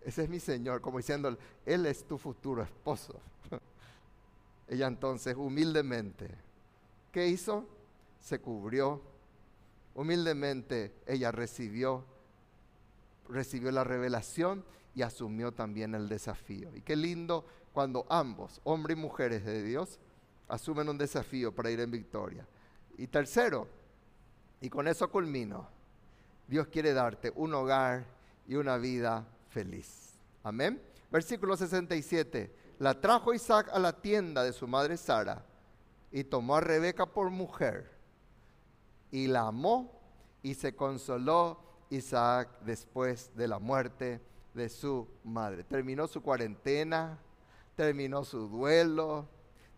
ese 0.04 0.24
es 0.24 0.28
mi 0.28 0.40
Señor, 0.40 0.80
como 0.80 0.98
diciendo, 0.98 1.36
Él 1.64 1.86
es 1.86 2.04
tu 2.04 2.18
futuro 2.18 2.62
esposo. 2.62 3.20
Ella 4.68 4.88
entonces 4.88 5.36
humildemente 5.36 6.43
¿Qué 7.14 7.28
hizo? 7.28 7.64
Se 8.18 8.40
cubrió. 8.40 9.00
Humildemente 9.94 10.96
ella 11.06 11.30
recibió, 11.30 12.04
recibió 13.28 13.70
la 13.70 13.84
revelación 13.84 14.64
y 14.96 15.02
asumió 15.02 15.52
también 15.52 15.94
el 15.94 16.08
desafío. 16.08 16.74
Y 16.74 16.80
qué 16.80 16.96
lindo 16.96 17.46
cuando 17.72 18.04
ambos, 18.08 18.60
hombres 18.64 18.98
y 18.98 19.00
mujeres 19.00 19.44
de 19.44 19.62
Dios, 19.62 20.00
asumen 20.48 20.88
un 20.88 20.98
desafío 20.98 21.54
para 21.54 21.70
ir 21.70 21.78
en 21.78 21.92
victoria. 21.92 22.48
Y 22.98 23.06
tercero, 23.06 23.68
y 24.60 24.68
con 24.68 24.88
eso 24.88 25.08
culmino, 25.08 25.68
Dios 26.48 26.66
quiere 26.66 26.92
darte 26.92 27.32
un 27.36 27.54
hogar 27.54 28.04
y 28.48 28.56
una 28.56 28.76
vida 28.76 29.24
feliz. 29.50 30.14
Amén. 30.42 30.82
Versículo 31.12 31.56
67. 31.56 32.52
La 32.80 33.00
trajo 33.00 33.32
Isaac 33.32 33.68
a 33.72 33.78
la 33.78 33.92
tienda 33.92 34.42
de 34.42 34.52
su 34.52 34.66
madre 34.66 34.96
Sara 34.96 35.53
y 36.14 36.22
tomó 36.22 36.54
a 36.54 36.60
Rebeca 36.60 37.06
por 37.06 37.28
mujer 37.28 37.90
y 39.10 39.26
la 39.26 39.48
amó 39.48 40.00
y 40.44 40.54
se 40.54 40.76
consoló 40.76 41.58
Isaac 41.90 42.50
después 42.60 43.32
de 43.34 43.48
la 43.48 43.58
muerte 43.58 44.20
de 44.54 44.68
su 44.68 45.08
madre. 45.24 45.64
Terminó 45.64 46.06
su 46.06 46.22
cuarentena, 46.22 47.18
terminó 47.74 48.22
su 48.22 48.46
duelo, 48.46 49.26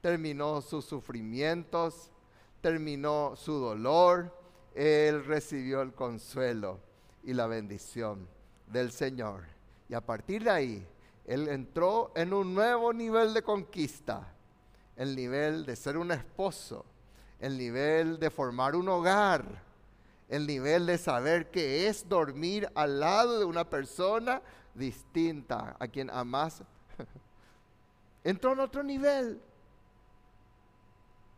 terminó 0.02 0.60
sus 0.60 0.84
sufrimientos, 0.84 2.10
terminó 2.60 3.34
su 3.34 3.54
dolor. 3.54 4.30
Él 4.74 5.24
recibió 5.24 5.80
el 5.80 5.94
consuelo 5.94 6.80
y 7.24 7.32
la 7.32 7.46
bendición 7.46 8.28
del 8.66 8.92
Señor. 8.92 9.44
Y 9.88 9.94
a 9.94 10.02
partir 10.02 10.44
de 10.44 10.50
ahí, 10.50 10.86
él 11.24 11.48
entró 11.48 12.12
en 12.14 12.34
un 12.34 12.54
nuevo 12.54 12.92
nivel 12.92 13.32
de 13.32 13.40
conquista 13.40 14.35
el 14.96 15.14
nivel 15.14 15.66
de 15.66 15.76
ser 15.76 15.96
un 15.96 16.10
esposo, 16.10 16.84
el 17.38 17.56
nivel 17.56 18.18
de 18.18 18.30
formar 18.30 18.74
un 18.74 18.88
hogar, 18.88 19.44
el 20.28 20.46
nivel 20.46 20.86
de 20.86 20.98
saber 20.98 21.50
que 21.50 21.86
es 21.86 22.08
dormir 22.08 22.68
al 22.74 22.98
lado 23.00 23.38
de 23.38 23.44
una 23.44 23.68
persona 23.68 24.42
distinta 24.74 25.76
a 25.78 25.86
quien 25.86 26.10
amas. 26.10 26.62
Entró 28.24 28.52
en 28.54 28.60
otro 28.60 28.82
nivel. 28.82 29.40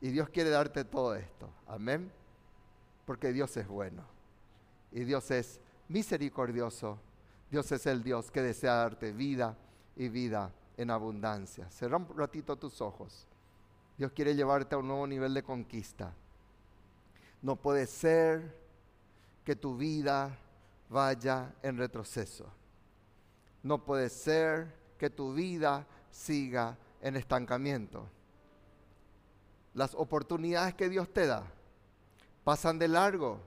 Y 0.00 0.10
Dios 0.10 0.28
quiere 0.30 0.50
darte 0.50 0.84
todo 0.84 1.14
esto. 1.14 1.50
Amén. 1.66 2.10
Porque 3.04 3.32
Dios 3.32 3.56
es 3.56 3.66
bueno. 3.66 4.04
Y 4.92 5.04
Dios 5.04 5.30
es 5.30 5.60
misericordioso. 5.88 6.98
Dios 7.50 7.70
es 7.72 7.86
el 7.86 8.02
Dios 8.02 8.30
que 8.30 8.42
desea 8.42 8.74
darte 8.74 9.12
vida 9.12 9.56
y 9.96 10.08
vida 10.08 10.52
en 10.76 10.90
abundancia. 10.90 11.70
Cerra 11.70 11.96
un 11.96 12.08
ratito 12.16 12.56
tus 12.56 12.80
ojos. 12.80 13.27
Dios 13.98 14.12
quiere 14.12 14.36
llevarte 14.36 14.76
a 14.76 14.78
un 14.78 14.86
nuevo 14.86 15.08
nivel 15.08 15.34
de 15.34 15.42
conquista. 15.42 16.14
No 17.42 17.56
puede 17.56 17.84
ser 17.88 18.56
que 19.44 19.56
tu 19.56 19.76
vida 19.76 20.38
vaya 20.88 21.52
en 21.62 21.76
retroceso. 21.76 22.46
No 23.64 23.84
puede 23.84 24.08
ser 24.08 24.72
que 24.98 25.10
tu 25.10 25.34
vida 25.34 25.84
siga 26.12 26.78
en 27.02 27.16
estancamiento. 27.16 28.08
Las 29.74 29.94
oportunidades 29.94 30.74
que 30.74 30.88
Dios 30.88 31.12
te 31.12 31.26
da 31.26 31.44
pasan 32.44 32.78
de 32.78 32.86
largo 32.86 33.40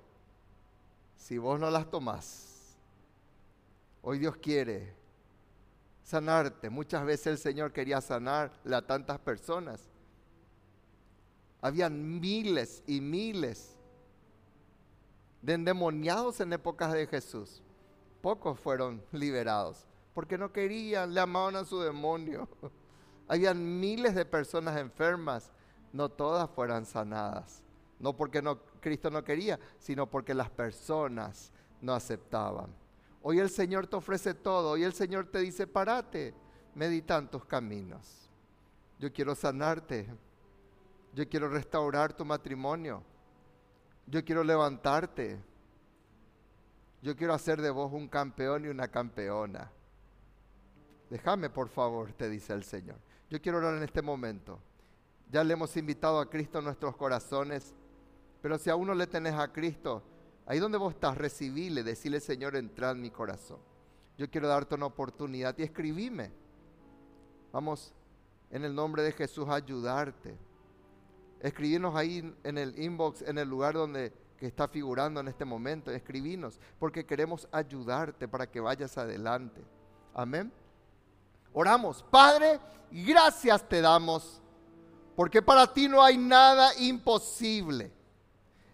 si 1.15 1.37
vos 1.37 1.57
no 1.59 1.69
las 1.71 1.89
tomás. 1.89 2.75
Hoy 4.01 4.19
Dios 4.19 4.35
quiere 4.35 4.93
sanarte. 6.03 6.69
Muchas 6.69 7.05
veces 7.05 7.27
el 7.27 7.37
Señor 7.37 7.71
quería 7.71 8.01
sanarle 8.01 8.75
a 8.75 8.85
tantas 8.85 9.17
personas 9.19 9.90
habían 11.62 12.19
miles 12.19 12.84
y 12.88 13.02
miles 13.02 13.78
de 15.41 15.54
endemoniados 15.54 16.39
en 16.41 16.54
épocas 16.54 16.91
de 16.93 17.08
Jesús. 17.08 17.62
Pocos 18.21 18.60
fueron 18.60 19.04
liberados 19.12 19.88
porque 20.13 20.38
no 20.38 20.52
querían, 20.52 21.13
le 21.13 21.21
amaban 21.21 21.56
a 21.56 21.65
su 21.65 21.80
demonio. 21.80 22.47
Habían 23.28 23.80
miles 23.80 24.13
de 24.13 24.26
personas 24.26 24.78
enfermas, 24.78 25.52
no 25.93 26.10
todas 26.10 26.50
fueran 26.50 26.86
sanadas. 26.86 27.63
No 28.00 28.15
porque 28.15 28.41
no, 28.41 28.60
Cristo 28.82 29.10
no 29.10 29.24
quería, 29.24 29.60
sino 29.80 30.10
porque 30.10 30.34
las 30.34 30.50
personas 30.50 31.52
no 31.82 31.93
aceptaban. 31.93 32.74
Hoy 33.21 33.39
el 33.39 33.50
Señor 33.50 33.88
te 33.88 33.95
ofrece 33.95 34.34
todo, 34.34 34.71
hoy 34.71 34.84
el 34.84 34.93
Señor 34.93 35.28
te 35.28 35.39
dice, 35.39 35.67
parate, 35.67 36.34
medita 36.74 37.17
en 37.17 37.28
tus 37.30 37.45
caminos. 37.45 38.30
Yo 39.00 39.13
quiero 39.13 39.36
sanarte, 39.36 40.10
yo 41.13 41.28
quiero 41.28 41.50
restaurar 41.50 42.13
tu 42.13 42.24
matrimonio. 42.24 43.04
Yo 44.08 44.24
quiero 44.24 44.43
levantarte. 44.43 45.39
Yo 47.02 47.15
quiero 47.15 47.34
hacer 47.34 47.62
de 47.62 47.69
vos 47.69 47.91
un 47.91 48.08
campeón 48.08 48.65
y 48.65 48.67
una 48.69 48.88
campeona. 48.88 49.71
Déjame, 51.10 51.50
por 51.50 51.67
favor, 51.67 52.13
te 52.13 52.30
dice 52.30 52.54
el 52.54 52.63
Señor. 52.63 52.95
Yo 53.30 53.41
quiero 53.41 53.58
orar 53.58 53.76
en 53.76 53.84
este 53.84 54.02
momento. 54.02 54.60
Ya 55.30 55.43
le 55.43 55.54
hemos 55.54 55.76
invitado 55.76 56.19
a 56.19 56.30
Cristo 56.30 56.60
a 56.60 56.62
nuestros 56.62 56.95
corazones. 56.95 57.74
Pero 58.41 58.58
si 58.58 58.69
aún 58.69 58.88
no 58.88 58.93
le 58.93 59.08
tenés 59.08 59.34
a 59.34 59.52
Cristo, 59.52 60.04
ahí 60.45 60.60
donde 60.60 60.78
vos 60.78 60.93
estás, 60.93 61.17
recibile, 61.17 61.84
decirle, 61.84 62.19
Señor, 62.19 62.56
entra 62.56 62.91
en 62.91 63.02
mi 63.02 63.12
corazón. 63.12 63.60
Yo 64.17 64.30
quiero 64.30 64.47
darte 64.47 64.76
una 64.76 64.86
oportunidad 64.86 65.58
y 65.58 65.63
escribime. 65.63 66.32
Vamos, 67.52 67.93
en 68.50 68.63
el 68.63 68.74
nombre 68.74 69.04
de 69.04 69.12
Jesús, 69.12 69.47
a 69.50 69.56
ayudarte 69.56 70.38
escribinos 71.41 71.95
ahí 71.95 72.34
en 72.43 72.58
el 72.58 72.80
inbox, 72.80 73.21
en 73.23 73.38
el 73.38 73.49
lugar 73.49 73.73
donde 73.73 74.13
que 74.41 74.47
está 74.47 74.67
figurando 74.67 75.19
en 75.19 75.27
este 75.27 75.45
momento, 75.45 75.91
escribinos, 75.91 76.60
porque 76.80 77.06
queremos 77.06 77.47
ayudarte 77.51 78.27
para 78.27 78.49
que 78.49 78.60
vayas 78.60 78.97
adelante. 78.97 79.62
Amén. 80.15 80.51
Oramos, 81.54 82.04
Padre, 82.10 82.60
gracias 82.89 83.69
te 83.69 83.82
damos, 83.82 84.41
porque 85.15 85.43
para 85.43 85.71
ti 85.71 85.88
no 85.88 86.01
hay 86.01 86.17
nada 86.17 86.71
imposible. 86.80 87.91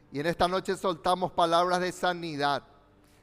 Y 0.09 0.21
en 0.21 0.27
esta 0.27 0.47
noche 0.47 0.77
soltamos 0.77 1.33
palabras 1.33 1.81
de 1.81 1.91
sanidad, 1.91 2.63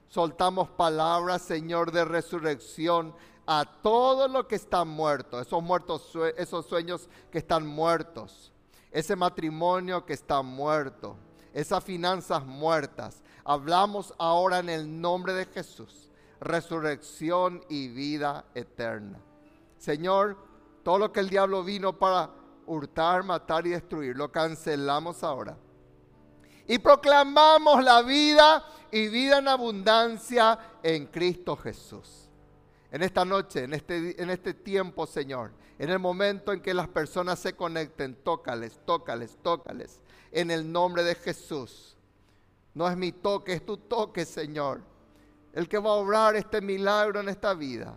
soltamos 0.09 0.69
palabras, 0.69 1.41
Señor, 1.41 1.93
de 1.93 2.05
resurrección 2.05 3.15
a 3.47 3.65
todo 3.83 4.29
lo 4.29 4.47
que 4.47 4.57
está 4.57 4.85
muerto, 4.85 5.41
esos 5.41 5.63
muertos, 5.63 6.13
esos 6.37 6.67
sueños 6.67 7.09
que 7.31 7.39
están 7.39 7.67
muertos, 7.67 8.53
ese 8.95 9.17
matrimonio 9.17 10.07
que 10.07 10.13
está 10.13 10.41
muerto, 10.41 11.17
esas 11.53 11.83
finanzas 11.83 12.47
muertas. 12.47 13.25
Hablamos 13.45 14.15
ahora 14.19 14.61
en 14.61 14.69
el 14.69 15.01
nombre 15.01 15.33
de 15.33 15.47
Jesús, 15.47 16.13
resurrección 16.41 17.65
y 17.69 17.89
vida 17.89 18.45
eterna. 18.55 19.19
Señor, 19.79 20.39
todo 20.85 20.99
lo 20.99 21.13
que 21.13 21.19
el 21.19 21.29
diablo 21.29 21.65
vino 21.65 21.99
para 21.99 22.31
hurtar, 22.67 23.25
matar 23.25 23.67
y 23.67 23.71
destruir, 23.71 24.17
lo 24.17 24.31
cancelamos 24.31 25.25
ahora. 25.25 25.59
Y 26.69 26.79
proclamamos 26.79 27.83
la 27.83 28.01
vida 28.03 28.65
y 28.93 29.09
vida 29.09 29.39
en 29.39 29.49
abundancia 29.49 30.57
en 30.85 31.07
Cristo 31.07 31.57
Jesús. 31.57 32.31
En 32.93 33.03
esta 33.03 33.25
noche, 33.25 33.65
en 33.65 33.75
este, 33.75 34.23
en 34.23 34.31
este 34.31 34.55
tiempo, 34.55 35.05
Señor, 35.05 35.51
en 35.79 35.91
el 35.91 35.99
momento 35.99 36.53
en 36.53 36.61
que 36.61 36.75
las 36.75 36.89
personas 36.89 37.39
se 37.39 37.55
conecten, 37.55 38.15
tócales, 38.15 38.81
tócales, 38.85 39.39
tócales 39.43 40.01
en 40.31 40.51
el 40.51 40.71
nombre 40.71 41.03
de 41.03 41.15
Jesús. 41.15 41.97
No 42.75 42.89
es 42.89 42.97
mi 42.97 43.13
toque, 43.13 43.55
es 43.55 43.65
tu 43.65 43.77
toque, 43.77 44.25
Señor. 44.25 44.83
El 45.53 45.69
que 45.69 45.79
va 45.79 45.91
a 45.91 45.95
obrar 45.95 46.35
este 46.35 46.61
milagro 46.61 47.21
en 47.21 47.29
esta 47.29 47.55
vida. 47.55 47.97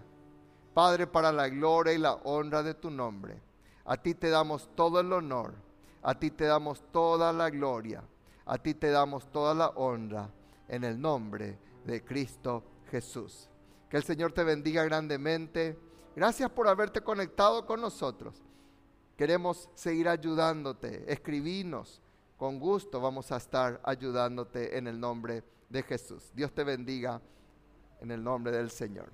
Padre, 0.73 1.07
para 1.07 1.31
la 1.31 1.49
gloria 1.49 1.93
y 1.93 1.97
la 1.97 2.13
honra 2.13 2.61
de 2.61 2.75
tu 2.75 2.91
nombre. 2.91 3.41
A 3.85 3.97
ti 3.97 4.13
te 4.13 4.29
damos 4.29 4.69
todo 4.75 4.99
el 4.99 5.11
honor. 5.11 5.55
A 6.03 6.13
ti 6.13 6.29
te 6.29 6.45
damos 6.45 6.83
toda 6.91 7.33
la 7.33 7.49
gloria. 7.49 8.03
A 8.45 8.57
ti 8.59 8.75
te 8.75 8.91
damos 8.91 9.31
toda 9.31 9.55
la 9.55 9.69
honra 9.69 10.29
en 10.67 10.83
el 10.83 11.01
nombre 11.01 11.57
de 11.85 12.03
Cristo 12.03 12.63
Jesús. 12.91 13.49
Que 13.89 13.97
el 13.97 14.03
Señor 14.03 14.33
te 14.33 14.43
bendiga 14.43 14.83
grandemente. 14.83 15.77
Gracias 16.17 16.49
por 16.49 16.67
haberte 16.67 16.99
conectado 17.01 17.63
con 17.67 17.79
nosotros. 17.79 18.41
Queremos 19.15 19.69
seguir 19.75 20.09
ayudándote. 20.09 21.03
Escribinos 21.13 22.01
con 22.37 22.59
gusto 22.59 22.99
vamos 22.99 23.31
a 23.31 23.37
estar 23.37 23.79
ayudándote 23.83 24.79
en 24.79 24.87
el 24.87 24.99
nombre 24.99 25.43
de 25.69 25.83
Jesús. 25.83 26.31
Dios 26.33 26.51
te 26.51 26.63
bendiga 26.63 27.21
en 28.01 28.09
el 28.09 28.23
nombre 28.23 28.51
del 28.51 28.71
Señor. 28.71 29.11